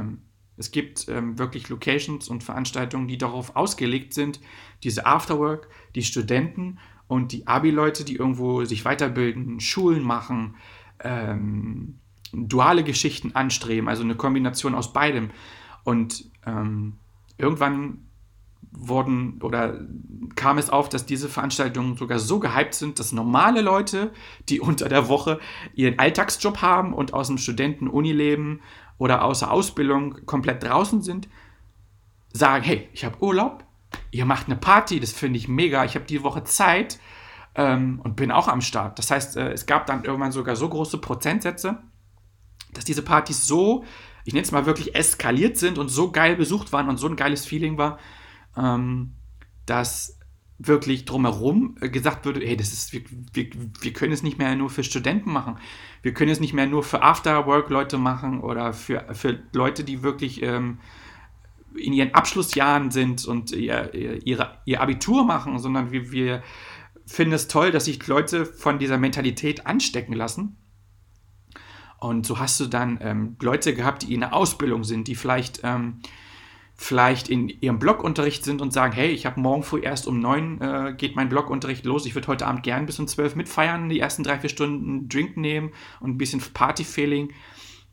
es 0.58 0.72
gibt 0.72 1.08
wirklich 1.08 1.70
Locations 1.70 2.28
und 2.28 2.44
Veranstaltungen, 2.44 3.08
die 3.08 3.20
darauf 3.20 3.56
ausgelegt 3.56 4.16
sind, 4.16 4.40
diese 4.82 5.06
Afterwork, 5.06 5.70
die 5.94 6.04
Studenten 6.04 6.80
und 7.08 7.32
die 7.32 7.46
Abi-Leute, 7.46 8.04
die 8.04 8.16
irgendwo 8.16 8.66
sich 8.66 8.84
weiterbilden, 8.84 9.60
Schulen 9.60 10.02
machen, 10.02 10.56
ähm, 11.04 12.00
duale 12.34 12.84
Geschichten 12.84 13.36
anstreben, 13.36 13.88
also 13.88 14.04
eine 14.04 14.16
Kombination 14.16 14.76
aus 14.76 14.92
beidem. 14.92 15.30
Und 15.84 16.26
ähm, 16.46 16.98
irgendwann 17.38 18.00
wurden 18.76 19.40
oder 19.42 19.80
kam 20.36 20.58
es 20.58 20.70
auf, 20.70 20.90
dass 20.90 21.06
diese 21.06 21.30
Veranstaltungen 21.30 21.96
sogar 21.96 22.20
so 22.20 22.40
gehypt 22.40 22.74
sind, 22.74 23.00
dass 23.00 23.12
normale 23.12 23.62
Leute, 23.62 24.12
die 24.50 24.60
unter 24.62 24.90
der 24.90 25.08
Woche 25.08 25.40
ihren 25.76 26.00
Alltagsjob 26.00 26.62
haben 26.62 26.94
und 26.94 27.14
aus 27.14 27.28
dem 27.28 27.38
Studenten-Uni-Leben 27.38 28.62
oder 28.98 29.24
außer 29.24 29.52
Ausbildung 29.52 30.26
komplett 30.26 30.64
draußen 30.64 31.02
sind, 31.02 31.28
sagen, 32.32 32.64
hey, 32.64 32.90
ich 32.94 33.06
habe 33.06 33.22
Urlaub, 33.22 33.64
ihr 34.12 34.26
macht 34.26 34.48
eine 34.48 34.56
Party, 34.56 35.00
das 35.00 35.12
finde 35.12 35.38
ich 35.38 35.48
mega, 35.48 35.86
ich 35.86 35.96
habe 35.96 36.06
die 36.06 36.24
Woche 36.24 36.44
Zeit 36.44 37.00
ähm, 37.56 38.00
und 38.04 38.16
bin 38.16 38.32
auch 38.32 38.48
am 38.48 38.62
Start. 38.62 38.98
Das 38.98 39.12
heißt, 39.12 39.38
äh, 39.38 39.52
es 39.52 39.66
gab 39.66 39.86
dann 39.86 40.04
irgendwann 40.04 40.32
sogar 40.32 40.56
so 40.56 40.68
große 40.68 40.98
Prozentsätze, 40.98 41.78
dass 42.74 42.86
diese 42.86 43.02
Partys 43.02 43.48
so, 43.48 43.86
ich 44.26 44.34
nenne 44.34 44.44
es 44.44 44.52
mal 44.52 44.66
wirklich 44.66 44.96
eskaliert 44.96 45.58
sind 45.58 45.78
und 45.78 45.90
so 45.90 46.12
geil 46.12 46.36
besucht 46.36 46.72
waren 46.72 46.90
und 46.90 46.98
so 46.98 47.08
ein 47.08 47.16
geiles 47.16 47.46
Feeling 47.46 47.78
war, 47.78 48.00
ähm, 48.58 49.14
dass 49.66 50.20
wirklich 50.60 51.06
drumherum 51.06 51.76
äh, 51.82 51.90
gesagt 51.90 52.26
wurde, 52.26 52.42
hey, 52.42 52.56
das 52.56 52.72
ist, 52.74 52.94
wir, 52.94 53.02
wir, 53.34 53.48
wir 53.82 53.94
können 53.94 54.14
es 54.14 54.24
nicht 54.24 54.38
mehr 54.38 54.56
nur 54.56 54.70
für 54.70 54.84
Studenten 54.84 55.32
machen. 55.32 55.58
Wir 56.02 56.14
können 56.14 56.32
es 56.32 56.40
nicht 56.40 56.54
mehr 56.54 56.68
nur 56.68 56.84
für 56.84 57.02
After-Work-Leute 57.02 57.98
machen 57.98 58.42
oder 58.42 58.74
für, 58.74 59.06
für 59.14 59.42
Leute, 59.54 59.84
die 59.84 60.04
wirklich 60.04 60.42
ähm, 60.42 60.80
in 61.76 61.94
ihren 61.94 62.14
Abschlussjahren 62.14 62.92
sind 62.92 63.26
und 63.26 63.52
ihr, 63.52 63.94
ihr, 63.94 64.58
ihr 64.66 64.82
Abitur 64.82 65.26
machen, 65.26 65.58
sondern 65.60 65.92
wir, 65.92 66.12
wir 66.12 66.44
finden 67.06 67.34
es 67.34 67.48
toll, 67.48 67.72
dass 67.72 67.86
sich 67.86 68.06
Leute 68.08 68.46
von 68.46 68.80
dieser 68.80 68.98
Mentalität 68.98 69.66
anstecken 69.66 70.14
lassen. 70.14 70.58
Und 72.04 72.26
so 72.26 72.38
hast 72.38 72.60
du 72.60 72.66
dann 72.66 73.00
ähm, 73.02 73.38
Leute 73.42 73.74
gehabt, 73.74 74.04
die 74.04 74.14
in 74.14 74.20
der 74.20 74.34
Ausbildung 74.34 74.84
sind, 74.84 75.08
die 75.08 75.16
vielleicht, 75.16 75.62
ähm, 75.64 76.00
vielleicht 76.76 77.30
in 77.30 77.48
ihrem 77.48 77.80
Blogunterricht 77.80 78.44
sind 78.44 78.62
und 78.62 78.74
sagen, 78.74 78.92
hey, 78.92 79.12
ich 79.12 79.26
habe 79.26 79.40
morgen 79.40 79.64
früh 79.64 79.80
erst 79.80 80.06
um 80.06 80.20
neun 80.20 80.60
äh, 80.60 80.94
geht 80.98 81.16
mein 81.16 81.30
Blogunterricht 81.30 81.86
los, 81.86 82.06
ich 82.06 82.14
würde 82.14 82.28
heute 82.28 82.46
Abend 82.46 82.64
gern 82.64 82.86
bis 82.86 83.00
um 83.00 83.08
zwölf 83.08 83.38
mitfeiern, 83.38 83.88
die 83.88 84.02
ersten 84.02 84.24
drei, 84.24 84.38
vier 84.38 84.50
Stunden 84.50 85.08
Drink 85.08 85.38
nehmen 85.38 85.72
und 86.02 86.12
ein 86.12 86.18
bisschen 86.18 86.42
Party-Feeling. 86.42 87.32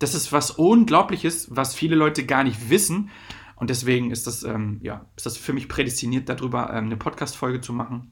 Das 0.01 0.17
ist 0.17 0.33
was 0.33 0.51
Unglaubliches, 0.51 1.55
was 1.55 1.77
viele 1.77 1.95
Leute 1.95 2.27
gar 2.27 2.43
nicht 2.43 2.69
wissen. 2.69 3.11
Und 3.55 3.71
deswegen 3.71 4.11
ist 4.11 4.27
das, 4.27 4.43
ähm, 4.43 4.81
ja, 4.83 5.07
ist 5.15 5.27
das 5.27 5.37
für 5.37 5.53
mich 5.53 5.69
prädestiniert, 5.69 6.29
darüber 6.29 6.71
ähm, 6.71 6.87
eine 6.87 6.97
Podcast-Folge 6.97 7.61
zu 7.61 7.73
machen. 7.73 8.11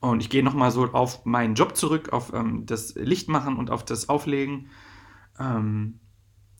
Und 0.00 0.20
ich 0.20 0.30
gehe 0.30 0.44
nochmal 0.44 0.70
so 0.70 0.84
auf 0.92 1.24
meinen 1.24 1.54
Job 1.54 1.76
zurück, 1.76 2.12
auf 2.12 2.32
ähm, 2.32 2.66
das 2.66 2.94
Lichtmachen 2.94 3.56
und 3.56 3.70
auf 3.70 3.84
das 3.84 4.08
Auflegen. 4.08 4.68
Ähm, 5.38 5.98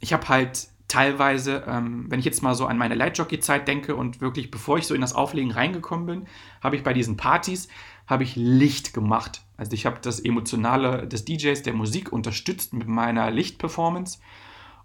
ich 0.01 0.13
habe 0.13 0.29
halt 0.29 0.69
teilweise, 0.89 1.65
ähm, 1.67 2.07
wenn 2.09 2.19
ich 2.19 2.25
jetzt 2.25 2.43
mal 2.43 2.55
so 2.55 2.67
an 2.67 2.79
meine 2.79 2.95
Lightjockey-Zeit 2.95 3.69
denke 3.69 3.95
und 3.95 4.21
wirklich 4.21 4.51
bevor 4.51 4.79
ich 4.79 4.87
so 4.87 4.95
in 4.95 5.03
das 5.03 5.15
Auflegen 5.15 5.51
reingekommen 5.51 6.07
bin, 6.07 6.27
habe 6.63 6.77
ich 6.77 6.83
bei 6.83 6.95
diesen 6.95 7.17
Partys, 7.17 7.69
habe 8.07 8.25
ich 8.25 8.35
Licht 8.37 8.95
gemacht. 8.95 9.43
Also 9.57 9.73
ich 9.73 9.87
habe 9.87 9.99
das 10.01 10.19
Emotionale 10.19 11.07
des 11.07 11.25
DJs, 11.27 11.63
der 11.63 11.75
Musik 11.75 12.11
unterstützt 12.11 12.73
mit 12.73 12.89
meiner 12.89 13.31
Lichtperformance. 13.31 14.19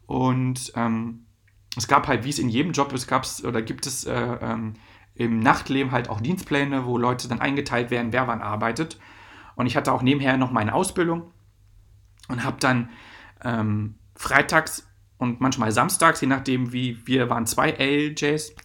Und 0.06 0.74
ähm, 0.76 1.26
es 1.78 1.88
gab 1.88 2.08
halt, 2.08 2.26
wie 2.26 2.30
es 2.30 2.40
in 2.40 2.50
jedem 2.50 2.74
Job 2.74 2.92
ist, 2.92 3.08
gab 3.08 3.24
es 3.24 3.44
oder 3.44 3.62
gibt 3.62 3.88
es 3.88 4.04
äh, 4.04 4.14
ähm, 4.14 4.74
im 5.16 5.40
Nachtleben 5.40 5.92
halt 5.92 6.10
auch 6.10 6.22
Dienstpläne, 6.22 6.86
wo 6.86 6.98
Leute 6.98 7.28
dann 7.28 7.42
eingeteilt 7.42 7.92
werden, 7.92 8.14
wer 8.14 8.28
wann 8.28 8.42
arbeitet. 8.42 9.00
Und 9.56 9.68
ich 9.68 9.76
hatte 9.76 9.92
auch 9.92 10.02
nebenher 10.02 10.38
noch 10.38 10.52
meine 10.52 10.74
Ausbildung 10.74 11.32
und 12.30 12.44
habe 12.44 12.58
dann 12.60 12.90
ähm, 13.44 13.96
freitags 14.16 14.88
und 15.18 15.40
manchmal 15.40 15.72
samstags, 15.72 16.22
je 16.22 16.28
nachdem 16.28 16.74
wie 16.74 17.06
wir 17.06 17.30
waren, 17.30 17.46
zwei 17.46 17.72
LJs. 17.72 18.56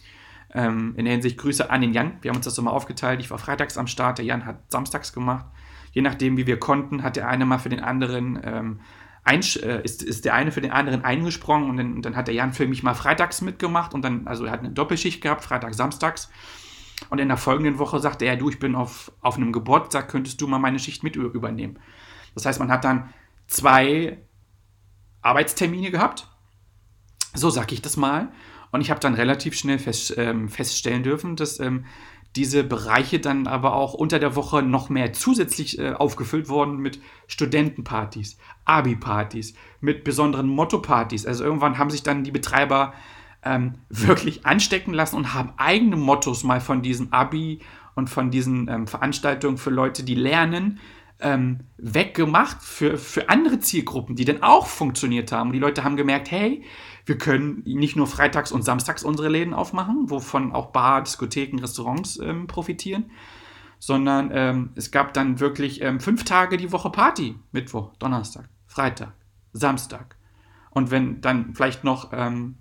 Ähm, 0.55 0.95
in 0.97 1.05
der 1.05 1.13
Hinsicht 1.13 1.37
Grüße 1.37 1.71
an 1.71 1.83
den 1.83 1.93
Jan. 1.93 2.17
Wir 2.23 2.31
haben 2.31 2.37
uns 2.37 2.47
das 2.47 2.55
so 2.55 2.63
mal 2.63 2.71
aufgeteilt. 2.71 3.21
Ich 3.21 3.31
war 3.31 3.39
freitags 3.39 3.77
am 3.77 3.87
Start, 3.87 4.17
der 4.17 4.25
Jan 4.25 4.47
hat 4.47 4.73
samstags 4.73 5.13
gemacht. 5.13 5.45
Je 5.93 6.01
nachdem, 6.01 6.39
wie 6.39 6.47
wir 6.47 6.59
konnten, 6.59 7.03
hat 7.03 7.17
der 7.17 7.29
eine 7.29 7.45
mal 7.45 7.59
für 7.59 7.69
den 7.69 7.81
anderen 7.81 8.41
ähm, 8.43 8.81
äh, 9.33 9.83
ist, 9.83 10.03
ist 10.03 10.25
der 10.25 10.35
eine 10.35 10.53
für 10.53 10.61
den 10.61 10.71
anderen 10.71 11.05
eingesprungen 11.05 11.71
und 11.71 11.77
dann, 11.77 11.95
und 11.95 12.03
dann, 12.05 12.17
hat 12.17 12.29
der 12.29 12.35
Jan 12.35 12.53
für 12.53 12.67
mich 12.67 12.83
mal 12.83 12.95
freitags 12.95 13.41
mitgemacht 13.41 13.95
und 13.95 14.03
dann, 14.03 14.27
also 14.27 14.45
er 14.45 14.53
hat 14.53 14.61
eine 14.61 14.71
Doppelschicht 14.71 15.21
gehabt, 15.21 15.45
Freitag, 15.45 15.75
Samstags. 15.75 16.31
Und 17.11 17.21
in 17.21 17.29
der 17.29 17.37
folgenden 17.37 17.79
Woche 17.79 18.01
sagte 18.01 18.25
er, 18.25 18.37
du, 18.37 18.51
ich 18.51 18.59
bin 18.59 18.75
auf, 18.75 19.13
auf 19.21 19.37
einem 19.37 19.53
Geburtstag, 19.53 20.09
könntest 20.09 20.41
du 20.41 20.49
mal 20.49 20.59
meine 20.59 20.79
Schicht 20.79 21.05
mit 21.05 21.15
übernehmen. 21.15 21.79
Das 22.35 22.45
heißt, 22.45 22.59
man 22.59 22.71
hat 22.71 22.85
dann 22.85 23.13
zwei 23.47 24.19
Arbeitstermine 25.23 25.91
gehabt. 25.91 26.29
So 27.35 27.51
sag 27.51 27.71
ich 27.73 27.83
das 27.83 27.97
mal. 27.97 28.33
Und 28.71 28.81
ich 28.81 28.91
habe 28.91 29.01
dann 29.01 29.15
relativ 29.15 29.55
schnell 29.57 29.79
fest, 29.79 30.15
ähm, 30.17 30.49
feststellen 30.49 31.03
dürfen, 31.03 31.37
dass 31.37 31.61
ähm, 31.61 31.87
diese 32.37 32.63
Bereiche 32.63 33.19
dann 33.19 33.47
aber 33.47 33.75
auch 33.75 33.95
unter 33.95 34.19
der 34.19 34.37
Woche 34.37 34.63
noch 34.63 34.91
mehr 34.91 35.13
zusätzlich 35.13 35.79
äh, 35.79 35.93
aufgefüllt 35.93 36.49
worden 36.49 36.79
mit 36.79 37.01
Studentenpartys, 37.27 38.39
Abi-Partys, 38.65 39.55
mit 39.81 40.05
besonderen 40.05 40.49
Motto-Partys. 40.49 41.27
Also 41.27 41.45
irgendwann 41.45 41.79
haben 41.79 41.91
sich 41.91 42.03
dann 42.03 42.25
die 42.25 42.31
Betreiber 42.31 42.93
ähm, 43.43 43.75
wirklich 43.89 44.47
anstecken 44.47 44.93
lassen 44.93 45.17
und 45.17 45.35
haben 45.35 45.53
eigene 45.57 45.97
Mottos 45.97 46.45
mal 46.45 46.61
von 46.61 46.83
diesem 46.83 47.13
Abi 47.13 47.61
und 47.95 48.09
von 48.11 48.31
diesen 48.31 48.69
ähm, 48.69 48.87
Veranstaltungen 48.87 49.59
für 49.59 49.71
Leute, 49.71 50.05
die 50.05 50.15
lernen, 50.15 50.79
ähm, 51.21 51.61
weggemacht 51.79 52.63
für, 52.63 52.97
für 52.97 53.29
andere 53.29 53.59
Zielgruppen, 53.59 54.15
die 54.15 54.25
dann 54.25 54.43
auch 54.43 54.67
funktioniert 54.67 55.33
haben. 55.33 55.49
Und 55.49 55.55
die 55.55 55.59
Leute 55.59 55.83
haben 55.83 55.97
gemerkt, 55.97 56.31
hey, 56.31 56.63
wir 57.09 57.17
können 57.17 57.63
nicht 57.65 57.97
nur 57.97 58.07
freitags 58.07 58.53
und 58.53 58.63
samstags 58.63 59.03
unsere 59.03 59.29
Läden 59.29 59.55
aufmachen, 59.55 60.11
wovon 60.11 60.53
auch 60.53 60.67
Bar, 60.67 61.03
Diskotheken, 61.03 61.59
Restaurants 61.59 62.19
ähm, 62.19 62.47
profitieren, 62.47 63.11
sondern 63.79 64.31
ähm, 64.33 64.71
es 64.75 64.91
gab 64.91 65.15
dann 65.15 65.41
wirklich 65.41 65.81
ähm, 65.81 66.01
fünf 66.01 66.25
Tage 66.25 66.59
die 66.59 66.71
Woche 66.71 66.91
Party. 66.91 67.37
Mittwoch, 67.51 67.95
Donnerstag, 67.99 68.49
Freitag, 68.67 69.15
Samstag. 69.53 70.17
Und 70.71 70.91
wenn 70.91 71.23
dann 71.23 71.55
vielleicht 71.55 71.83
noch 71.83 72.11
ähm, 72.13 72.59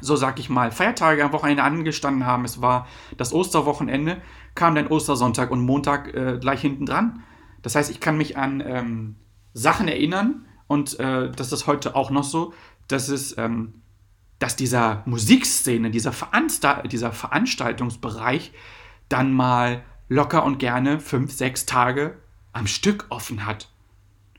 so 0.00 0.14
sag 0.14 0.38
ich 0.38 0.50
mal, 0.50 0.70
Feiertage 0.70 1.24
am 1.24 1.32
Wochenende 1.32 1.62
angestanden 1.62 2.26
haben, 2.26 2.44
es 2.44 2.60
war 2.60 2.86
das 3.16 3.32
Osterwochenende, 3.32 4.20
kam 4.54 4.74
dann 4.74 4.88
Ostersonntag 4.88 5.50
und 5.50 5.62
Montag 5.62 6.14
äh, 6.14 6.38
gleich 6.38 6.60
hinten 6.60 6.86
dran. 6.86 7.22
Das 7.62 7.74
heißt, 7.74 7.90
ich 7.90 8.00
kann 8.00 8.16
mich 8.16 8.36
an 8.36 8.62
ähm, 8.64 9.16
Sachen 9.54 9.88
erinnern 9.88 10.46
und 10.66 11.00
äh, 11.00 11.30
das 11.30 11.52
ist 11.52 11.66
heute 11.66 11.96
auch 11.96 12.10
noch 12.10 12.24
so, 12.24 12.52
dass 12.88 13.08
es, 13.08 13.36
ähm, 13.38 13.74
dass 14.38 14.56
dieser 14.56 15.02
Musikszene, 15.06 15.90
dieser, 15.90 16.12
Veransta 16.12 16.82
dieser 16.82 17.12
Veranstaltungsbereich 17.12 18.52
dann 19.08 19.32
mal 19.32 19.84
locker 20.08 20.44
und 20.44 20.58
gerne 20.58 21.00
fünf, 21.00 21.32
sechs 21.32 21.66
Tage 21.66 22.18
am 22.52 22.66
Stück 22.66 23.06
offen 23.10 23.46
hat. 23.46 23.70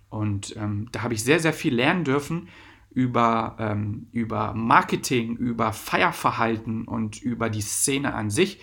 Und 0.10 0.56
ähm, 0.58 0.88
da 0.92 1.04
habe 1.04 1.14
ich 1.14 1.24
sehr, 1.24 1.40
sehr 1.40 1.54
viel 1.54 1.74
lernen 1.74 2.04
dürfen 2.04 2.50
über, 2.92 3.56
ähm, 3.60 4.08
über 4.12 4.54
Marketing, 4.54 5.36
über 5.38 5.72
Feierverhalten 5.72 6.86
und 6.86 7.22
über 7.22 7.50
die 7.50 7.62
Szene 7.62 8.14
an 8.14 8.30
sich. 8.30 8.60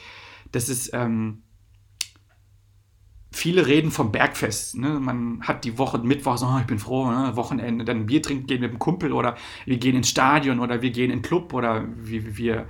Das 0.50 0.68
ist, 0.68 0.90
ähm, 0.92 1.42
viele 3.36 3.66
reden 3.66 3.90
vom 3.90 4.12
Bergfest. 4.12 4.76
Ne? 4.76 4.98
Man 4.98 5.42
hat 5.42 5.64
die 5.64 5.78
Woche 5.78 5.98
Mittwoch, 5.98 6.38
so, 6.38 6.46
oh, 6.46 6.58
ich 6.58 6.66
bin 6.66 6.78
froh, 6.78 7.10
ne? 7.10 7.36
Wochenende, 7.36 7.84
dann 7.84 7.98
ein 7.98 8.06
Bier 8.06 8.22
trinken 8.22 8.46
gehen 8.46 8.62
mit 8.62 8.72
dem 8.72 8.78
Kumpel 8.78 9.12
oder 9.12 9.36
wir 9.66 9.76
gehen 9.76 9.94
ins 9.94 10.08
Stadion 10.08 10.58
oder 10.60 10.80
wir 10.82 10.90
gehen 10.90 11.10
in 11.10 11.18
den 11.18 11.22
Club 11.22 11.52
oder 11.52 11.84
wir, 11.96 12.36
wir 12.36 12.66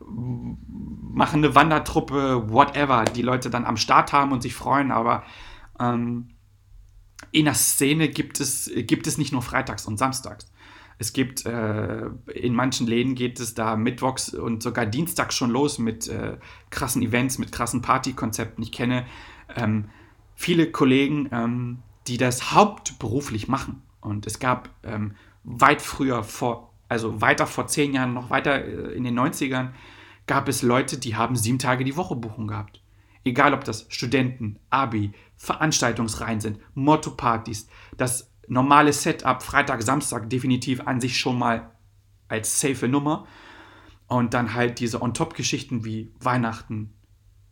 machen 0.00 1.44
eine 1.44 1.54
Wandertruppe, 1.54 2.50
whatever, 2.50 3.04
die 3.04 3.22
Leute 3.22 3.50
dann 3.50 3.64
am 3.64 3.76
Start 3.76 4.12
haben 4.12 4.32
und 4.32 4.42
sich 4.42 4.54
freuen, 4.54 4.90
aber 4.90 5.24
ähm, 5.78 6.28
in 7.30 7.44
der 7.44 7.54
Szene 7.54 8.08
gibt 8.08 8.40
es, 8.40 8.70
gibt 8.74 9.06
es 9.06 9.18
nicht 9.18 9.32
nur 9.32 9.42
freitags 9.42 9.86
und 9.86 9.98
samstags. 9.98 10.50
Es 10.98 11.12
gibt 11.12 11.44
äh, 11.44 12.06
in 12.32 12.54
manchen 12.54 12.86
Läden 12.86 13.14
geht 13.14 13.38
es 13.38 13.54
da 13.54 13.76
mittwochs 13.76 14.30
und 14.30 14.62
sogar 14.62 14.86
dienstags 14.86 15.34
schon 15.34 15.50
los 15.50 15.78
mit 15.78 16.08
äh, 16.08 16.38
krassen 16.70 17.02
Events, 17.02 17.38
mit 17.38 17.52
krassen 17.52 17.82
Partykonzepten. 17.82 18.62
Ich 18.64 18.72
kenne 18.72 19.04
ähm, 19.54 19.90
viele 20.36 20.70
Kollegen, 20.70 21.28
ähm, 21.32 21.78
die 22.06 22.18
das 22.18 22.52
hauptberuflich 22.52 23.48
machen. 23.48 23.82
Und 24.00 24.26
es 24.26 24.38
gab 24.38 24.70
ähm, 24.84 25.16
weit 25.42 25.82
früher, 25.82 26.22
vor, 26.22 26.72
also 26.88 27.20
weiter 27.20 27.46
vor 27.48 27.66
zehn 27.66 27.92
Jahren, 27.92 28.14
noch 28.14 28.30
weiter 28.30 28.64
äh, 28.64 28.92
in 28.94 29.02
den 29.02 29.18
90ern, 29.18 29.70
gab 30.28 30.48
es 30.48 30.62
Leute, 30.62 30.98
die 30.98 31.16
haben 31.16 31.34
sieben 31.34 31.58
Tage 31.58 31.82
die 31.82 31.96
Woche 31.96 32.14
Buchung 32.14 32.46
gehabt. 32.46 32.82
Egal 33.24 33.54
ob 33.54 33.64
das 33.64 33.86
Studenten, 33.88 34.60
Abi, 34.70 35.12
Veranstaltungsreihen 35.36 36.40
sind, 36.40 36.60
Motto-Partys, 36.74 37.68
das 37.96 38.30
normale 38.46 38.92
Setup 38.92 39.42
Freitag, 39.42 39.82
Samstag 39.82 40.30
definitiv 40.30 40.86
an 40.86 41.00
sich 41.00 41.18
schon 41.18 41.38
mal 41.38 41.72
als 42.28 42.60
safe 42.60 42.86
Nummer. 42.86 43.26
Und 44.08 44.34
dann 44.34 44.54
halt 44.54 44.78
diese 44.78 45.02
On-Top-Geschichten 45.02 45.84
wie 45.84 46.12
Weihnachten, 46.20 46.94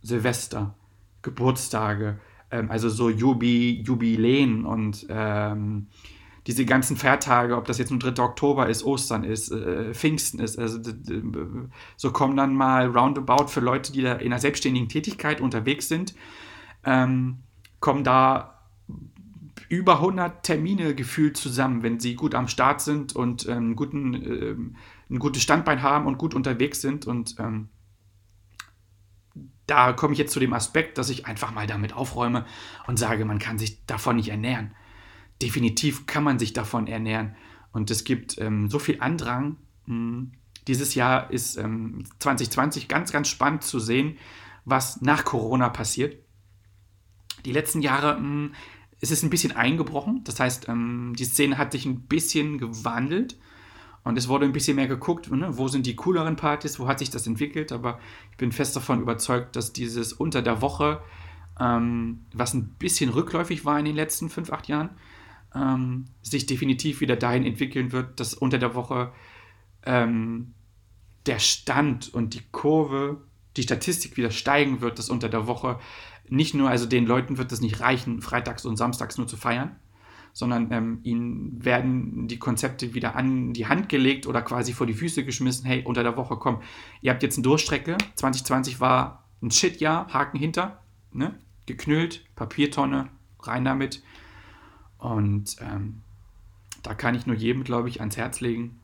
Silvester, 0.02 0.76
Geburtstage, 1.22 2.20
ähm, 2.54 2.70
also 2.70 2.88
so 2.88 3.10
Jubi, 3.10 3.82
Jubiläen 3.84 4.64
und 4.64 5.06
ähm, 5.08 5.88
diese 6.46 6.64
ganzen 6.66 6.96
Feiertage, 6.96 7.56
ob 7.56 7.64
das 7.64 7.78
jetzt 7.78 7.90
nur 7.90 7.98
3. 7.98 8.22
Oktober 8.22 8.68
ist, 8.68 8.84
Ostern 8.84 9.24
ist, 9.24 9.50
äh, 9.50 9.94
Pfingsten 9.94 10.38
ist, 10.40 10.58
also 10.58 10.78
so 11.96 12.12
kommen 12.12 12.36
dann 12.36 12.54
mal 12.54 12.86
roundabout 12.86 13.48
für 13.48 13.60
Leute, 13.60 13.92
die 13.92 14.02
da 14.02 14.12
in 14.14 14.26
einer 14.32 14.40
selbstständigen 14.40 14.88
Tätigkeit 14.88 15.40
unterwegs 15.40 15.88
sind, 15.88 16.14
ähm, 16.84 17.38
kommen 17.80 18.04
da 18.04 18.54
über 19.68 20.00
100 20.00 20.42
Termine 20.42 20.94
gefühlt 20.94 21.36
zusammen, 21.36 21.82
wenn 21.82 21.98
sie 21.98 22.14
gut 22.14 22.34
am 22.34 22.48
Start 22.48 22.82
sind 22.82 23.16
und 23.16 23.48
ähm, 23.48 23.74
guten, 23.74 24.14
äh, 24.14 24.54
ein 25.10 25.18
gutes 25.18 25.42
Standbein 25.42 25.82
haben 25.82 26.06
und 26.06 26.18
gut 26.18 26.34
unterwegs 26.34 26.80
sind. 26.82 27.06
Und 27.06 27.36
ähm, 27.38 27.68
da 29.66 29.92
komme 29.92 30.12
ich 30.12 30.18
jetzt 30.18 30.32
zu 30.32 30.40
dem 30.40 30.52
Aspekt, 30.52 30.98
dass 30.98 31.10
ich 31.10 31.26
einfach 31.26 31.52
mal 31.52 31.66
damit 31.66 31.94
aufräume 31.94 32.44
und 32.86 32.98
sage, 32.98 33.24
man 33.24 33.38
kann 33.38 33.58
sich 33.58 33.84
davon 33.86 34.16
nicht 34.16 34.28
ernähren. 34.28 34.74
Definitiv 35.40 36.06
kann 36.06 36.24
man 36.24 36.38
sich 36.38 36.52
davon 36.52 36.86
ernähren. 36.86 37.34
Und 37.72 37.90
es 37.90 38.04
gibt 38.04 38.38
ähm, 38.38 38.68
so 38.68 38.78
viel 38.78 39.00
Andrang. 39.00 39.56
Hm, 39.86 40.32
dieses 40.68 40.94
Jahr 40.94 41.30
ist 41.30 41.54
2020 41.54 42.82
ähm, 42.84 42.88
ganz, 42.88 43.12
ganz 43.12 43.28
spannend 43.28 43.64
zu 43.64 43.78
sehen, 43.78 44.16
was 44.64 45.00
nach 45.02 45.24
Corona 45.24 45.68
passiert. 45.68 46.16
Die 47.44 47.52
letzten 47.52 47.82
Jahre 47.82 48.16
hm, 48.16 48.52
es 49.00 49.10
ist 49.10 49.22
ein 49.22 49.30
bisschen 49.30 49.52
eingebrochen. 49.52 50.22
Das 50.24 50.40
heißt, 50.40 50.68
ähm, 50.68 51.14
die 51.18 51.24
Szene 51.24 51.58
hat 51.58 51.72
sich 51.72 51.84
ein 51.84 52.02
bisschen 52.06 52.58
gewandelt 52.58 53.36
und 54.04 54.18
es 54.18 54.28
wurde 54.28 54.44
ein 54.44 54.52
bisschen 54.52 54.76
mehr 54.76 54.86
geguckt, 54.86 55.30
ne? 55.30 55.56
wo 55.56 55.66
sind 55.66 55.86
die 55.86 55.96
cooleren 55.96 56.36
Partys, 56.36 56.78
wo 56.78 56.86
hat 56.86 56.98
sich 56.98 57.08
das 57.08 57.26
entwickelt. 57.26 57.72
Aber 57.72 57.98
ich 58.30 58.36
bin 58.36 58.52
fest 58.52 58.76
davon 58.76 59.00
überzeugt, 59.00 59.56
dass 59.56 59.72
dieses 59.72 60.12
unter 60.12 60.42
der 60.42 60.60
Woche, 60.60 61.02
ähm, 61.58 62.26
was 62.34 62.52
ein 62.52 62.68
bisschen 62.78 63.08
rückläufig 63.08 63.64
war 63.64 63.78
in 63.78 63.86
den 63.86 63.96
letzten 63.96 64.28
fünf, 64.28 64.52
acht 64.52 64.68
Jahren, 64.68 64.90
ähm, 65.54 66.04
sich 66.20 66.44
definitiv 66.44 67.00
wieder 67.00 67.16
dahin 67.16 67.46
entwickeln 67.46 67.92
wird, 67.92 68.20
dass 68.20 68.34
unter 68.34 68.58
der 68.58 68.74
Woche 68.74 69.10
ähm, 69.86 70.52
der 71.24 71.38
Stand 71.38 72.12
und 72.12 72.34
die 72.34 72.42
Kurve, 72.52 73.22
die 73.56 73.62
Statistik 73.62 74.18
wieder 74.18 74.30
steigen 74.30 74.82
wird, 74.82 74.98
dass 74.98 75.08
unter 75.08 75.30
der 75.30 75.46
Woche 75.46 75.78
nicht 76.28 76.52
nur, 76.52 76.68
also 76.68 76.84
den 76.84 77.06
Leuten 77.06 77.38
wird 77.38 77.52
es 77.52 77.62
nicht 77.62 77.80
reichen, 77.80 78.20
freitags 78.20 78.66
und 78.66 78.76
samstags 78.76 79.16
nur 79.16 79.26
zu 79.26 79.38
feiern, 79.38 79.76
sondern 80.34 80.70
ähm, 80.72 80.98
ihnen 81.04 81.64
werden 81.64 82.26
die 82.26 82.40
Konzepte 82.40 82.92
wieder 82.92 83.14
an 83.14 83.52
die 83.52 83.68
Hand 83.68 83.88
gelegt 83.88 84.26
oder 84.26 84.42
quasi 84.42 84.72
vor 84.72 84.86
die 84.86 84.92
Füße 84.92 85.24
geschmissen. 85.24 85.64
Hey, 85.64 85.84
unter 85.84 86.02
der 86.02 86.16
Woche, 86.16 86.36
komm, 86.36 86.60
ihr 87.00 87.12
habt 87.12 87.22
jetzt 87.22 87.36
eine 87.36 87.44
Durchstrecke. 87.44 87.96
2020 88.16 88.80
war 88.80 89.24
ein 89.40 89.52
Shit-Jahr, 89.52 90.12
Haken 90.12 90.36
hinter, 90.36 90.82
ne? 91.12 91.38
geknüllt, 91.66 92.26
Papiertonne, 92.34 93.08
rein 93.44 93.64
damit. 93.64 94.02
Und 94.98 95.56
ähm, 95.60 96.02
da 96.82 96.94
kann 96.94 97.14
ich 97.14 97.26
nur 97.26 97.36
jedem, 97.36 97.62
glaube 97.62 97.88
ich, 97.88 98.00
ans 98.00 98.16
Herz 98.16 98.40
legen, 98.40 98.80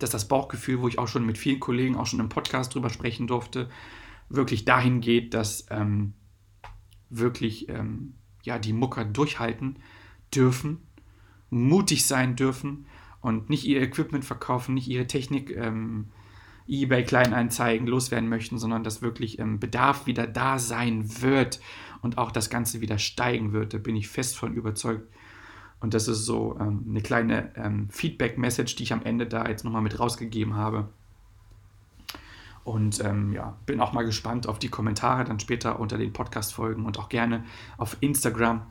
dass 0.00 0.10
das 0.10 0.26
Bauchgefühl, 0.26 0.80
wo 0.80 0.88
ich 0.88 0.98
auch 0.98 1.08
schon 1.08 1.24
mit 1.24 1.38
vielen 1.38 1.60
Kollegen 1.60 1.94
auch 1.94 2.06
schon 2.06 2.18
im 2.20 2.28
Podcast 2.28 2.74
drüber 2.74 2.90
sprechen 2.90 3.28
durfte, 3.28 3.70
wirklich 4.28 4.64
dahin 4.64 5.00
geht, 5.00 5.32
dass 5.32 5.66
ähm, 5.70 6.14
wirklich 7.08 7.68
ähm, 7.68 8.14
ja, 8.42 8.58
die 8.58 8.72
Mucker 8.72 9.04
durchhalten 9.04 9.76
dürfen, 10.30 10.78
mutig 11.50 12.06
sein 12.06 12.36
dürfen 12.36 12.86
und 13.20 13.50
nicht 13.50 13.64
ihr 13.64 13.82
Equipment 13.82 14.24
verkaufen, 14.24 14.74
nicht 14.74 14.88
ihre 14.88 15.06
Technik 15.06 15.54
ähm, 15.56 16.08
eBay 16.68 17.04
Kleinanzeigen 17.04 17.86
loswerden 17.86 18.28
möchten, 18.28 18.58
sondern 18.58 18.84
dass 18.84 19.02
wirklich 19.02 19.38
ähm, 19.38 19.58
Bedarf 19.58 20.06
wieder 20.06 20.26
da 20.26 20.58
sein 20.58 21.20
wird 21.20 21.60
und 22.00 22.18
auch 22.18 22.30
das 22.30 22.48
Ganze 22.48 22.80
wieder 22.80 22.98
steigen 22.98 23.52
wird. 23.52 23.74
Da 23.74 23.78
bin 23.78 23.96
ich 23.96 24.08
fest 24.08 24.36
von 24.36 24.54
überzeugt. 24.54 25.06
Und 25.80 25.94
das 25.94 26.08
ist 26.08 26.24
so 26.24 26.56
ähm, 26.60 26.84
eine 26.88 27.00
kleine 27.00 27.52
ähm, 27.56 27.88
Feedback-Message, 27.90 28.76
die 28.76 28.84
ich 28.84 28.92
am 28.92 29.02
Ende 29.02 29.26
da 29.26 29.48
jetzt 29.48 29.64
nochmal 29.64 29.82
mit 29.82 29.98
rausgegeben 29.98 30.54
habe. 30.54 30.88
Und 32.62 33.02
ähm, 33.02 33.32
ja, 33.32 33.56
bin 33.66 33.80
auch 33.80 33.92
mal 33.92 34.04
gespannt 34.04 34.46
auf 34.46 34.58
die 34.58 34.68
Kommentare 34.68 35.24
dann 35.24 35.40
später 35.40 35.80
unter 35.80 35.96
den 35.98 36.12
Podcast-Folgen 36.12 36.84
und 36.84 36.98
auch 36.98 37.08
gerne 37.08 37.44
auf 37.78 37.96
Instagram 38.00 38.62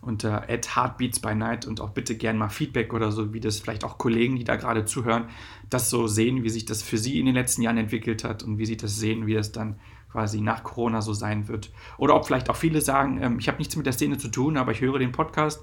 unter 0.00 0.46
Heartbeats 0.48 1.20
by 1.20 1.34
Night 1.34 1.66
und 1.66 1.80
auch 1.80 1.90
bitte 1.90 2.16
gerne 2.16 2.38
mal 2.38 2.48
Feedback 2.48 2.94
oder 2.94 3.12
so, 3.12 3.34
wie 3.34 3.40
das 3.40 3.60
vielleicht 3.60 3.84
auch 3.84 3.98
Kollegen, 3.98 4.36
die 4.36 4.44
da 4.44 4.56
gerade 4.56 4.84
zuhören, 4.84 5.24
das 5.68 5.90
so 5.90 6.06
sehen, 6.06 6.42
wie 6.42 6.48
sich 6.48 6.64
das 6.64 6.82
für 6.82 6.98
sie 6.98 7.18
in 7.18 7.26
den 7.26 7.34
letzten 7.34 7.62
Jahren 7.62 7.76
entwickelt 7.76 8.24
hat 8.24 8.42
und 8.42 8.58
wie 8.58 8.66
sie 8.66 8.76
das 8.76 8.96
sehen, 8.96 9.26
wie 9.26 9.34
das 9.34 9.52
dann 9.52 9.76
quasi 10.10 10.40
nach 10.40 10.64
Corona 10.64 11.02
so 11.02 11.12
sein 11.12 11.48
wird. 11.48 11.70
Oder 11.98 12.16
ob 12.16 12.26
vielleicht 12.26 12.50
auch 12.50 12.56
viele 12.56 12.80
sagen, 12.80 13.20
ähm, 13.22 13.38
ich 13.38 13.48
habe 13.48 13.58
nichts 13.58 13.76
mit 13.76 13.86
der 13.86 13.92
Szene 13.92 14.18
zu 14.18 14.28
tun, 14.28 14.56
aber 14.56 14.72
ich 14.72 14.80
höre 14.80 14.98
den 14.98 15.12
Podcast 15.12 15.62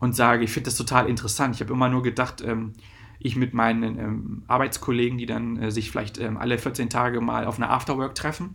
und 0.00 0.14
sage, 0.16 0.44
ich 0.44 0.50
finde 0.50 0.66
das 0.66 0.76
total 0.76 1.08
interessant. 1.08 1.54
Ich 1.54 1.60
habe 1.60 1.72
immer 1.72 1.88
nur 1.88 2.02
gedacht, 2.02 2.42
ähm, 2.44 2.72
ich 3.18 3.36
mit 3.36 3.54
meinen 3.54 3.98
ähm, 3.98 4.42
Arbeitskollegen, 4.46 5.18
die 5.18 5.26
dann 5.26 5.56
äh, 5.58 5.70
sich 5.70 5.90
vielleicht 5.90 6.18
ähm, 6.18 6.36
alle 6.36 6.58
14 6.58 6.90
Tage 6.90 7.20
mal 7.20 7.46
auf 7.46 7.56
einer 7.56 7.70
Afterwork 7.70 8.14
treffen. 8.14 8.54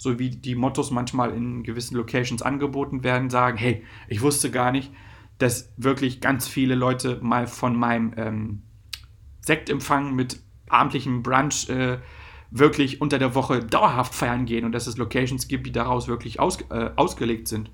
So 0.00 0.18
wie 0.18 0.30
die 0.30 0.54
Mottos 0.54 0.90
manchmal 0.90 1.30
in 1.34 1.62
gewissen 1.62 1.94
Locations 1.94 2.40
angeboten 2.40 3.04
werden, 3.04 3.28
sagen, 3.28 3.58
hey, 3.58 3.84
ich 4.08 4.22
wusste 4.22 4.50
gar 4.50 4.72
nicht, 4.72 4.90
dass 5.36 5.74
wirklich 5.76 6.22
ganz 6.22 6.48
viele 6.48 6.74
Leute 6.74 7.18
mal 7.20 7.46
von 7.46 7.76
meinem 7.76 8.14
ähm, 8.16 8.62
Sektempfang 9.42 10.14
mit 10.14 10.40
abendlichem 10.70 11.22
Brunch 11.22 11.68
äh, 11.68 11.98
wirklich 12.50 13.02
unter 13.02 13.18
der 13.18 13.34
Woche 13.34 13.60
dauerhaft 13.60 14.14
feiern 14.14 14.46
gehen 14.46 14.64
und 14.64 14.72
dass 14.72 14.86
es 14.86 14.96
Locations 14.96 15.48
gibt, 15.48 15.66
die 15.66 15.72
daraus 15.72 16.08
wirklich 16.08 16.40
aus, 16.40 16.58
äh, 16.70 16.92
ausgelegt 16.96 17.46
sind. 17.46 17.70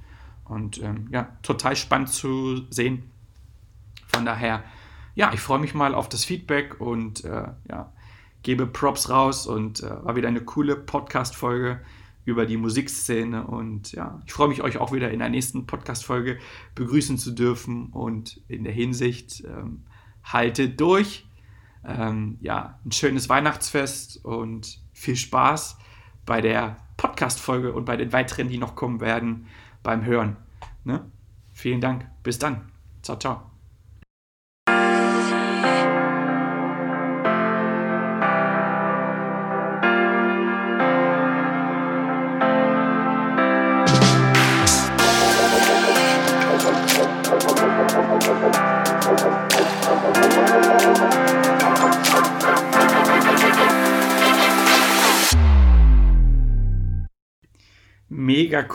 Und 0.46 0.82
ähm, 0.82 1.06
ja, 1.12 1.28
total 1.42 1.76
spannend 1.76 2.08
zu 2.08 2.66
sehen. 2.70 3.04
Von 4.08 4.24
daher, 4.24 4.64
ja, 5.14 5.32
ich 5.32 5.38
freue 5.38 5.60
mich 5.60 5.74
mal 5.74 5.94
auf 5.94 6.08
das 6.08 6.24
Feedback 6.24 6.80
und 6.80 7.24
äh, 7.24 7.46
ja, 7.70 7.92
gebe 8.42 8.66
Props 8.66 9.10
raus 9.10 9.46
und 9.46 9.84
äh, 9.84 10.04
war 10.04 10.16
wieder 10.16 10.26
eine 10.26 10.40
coole 10.40 10.74
Podcast-Folge 10.74 11.82
über 12.26 12.44
die 12.44 12.58
Musikszene. 12.58 13.46
Und 13.46 13.92
ja, 13.92 14.20
ich 14.26 14.34
freue 14.34 14.48
mich, 14.48 14.62
euch 14.62 14.76
auch 14.76 14.92
wieder 14.92 15.10
in 15.10 15.20
der 15.20 15.30
nächsten 15.30 15.66
Podcast-Folge 15.66 16.38
begrüßen 16.74 17.16
zu 17.16 17.30
dürfen. 17.30 17.86
Und 17.86 18.42
in 18.48 18.64
der 18.64 18.74
Hinsicht, 18.74 19.42
ähm, 19.44 19.84
haltet 20.26 20.80
durch. 20.80 21.26
Ähm, 21.84 22.36
ja, 22.40 22.78
ein 22.84 22.92
schönes 22.92 23.28
Weihnachtsfest 23.28 24.24
und 24.24 24.80
viel 24.92 25.16
Spaß 25.16 25.78
bei 26.26 26.40
der 26.40 26.76
Podcast-Folge 26.96 27.72
und 27.72 27.84
bei 27.84 27.96
den 27.96 28.12
weiteren, 28.12 28.48
die 28.48 28.58
noch 28.58 28.74
kommen 28.74 29.00
werden, 29.00 29.46
beim 29.82 30.04
Hören. 30.04 30.36
Ne? 30.84 31.10
Vielen 31.52 31.80
Dank. 31.80 32.06
Bis 32.22 32.38
dann. 32.38 32.72
Ciao, 33.02 33.18
ciao. 33.18 33.56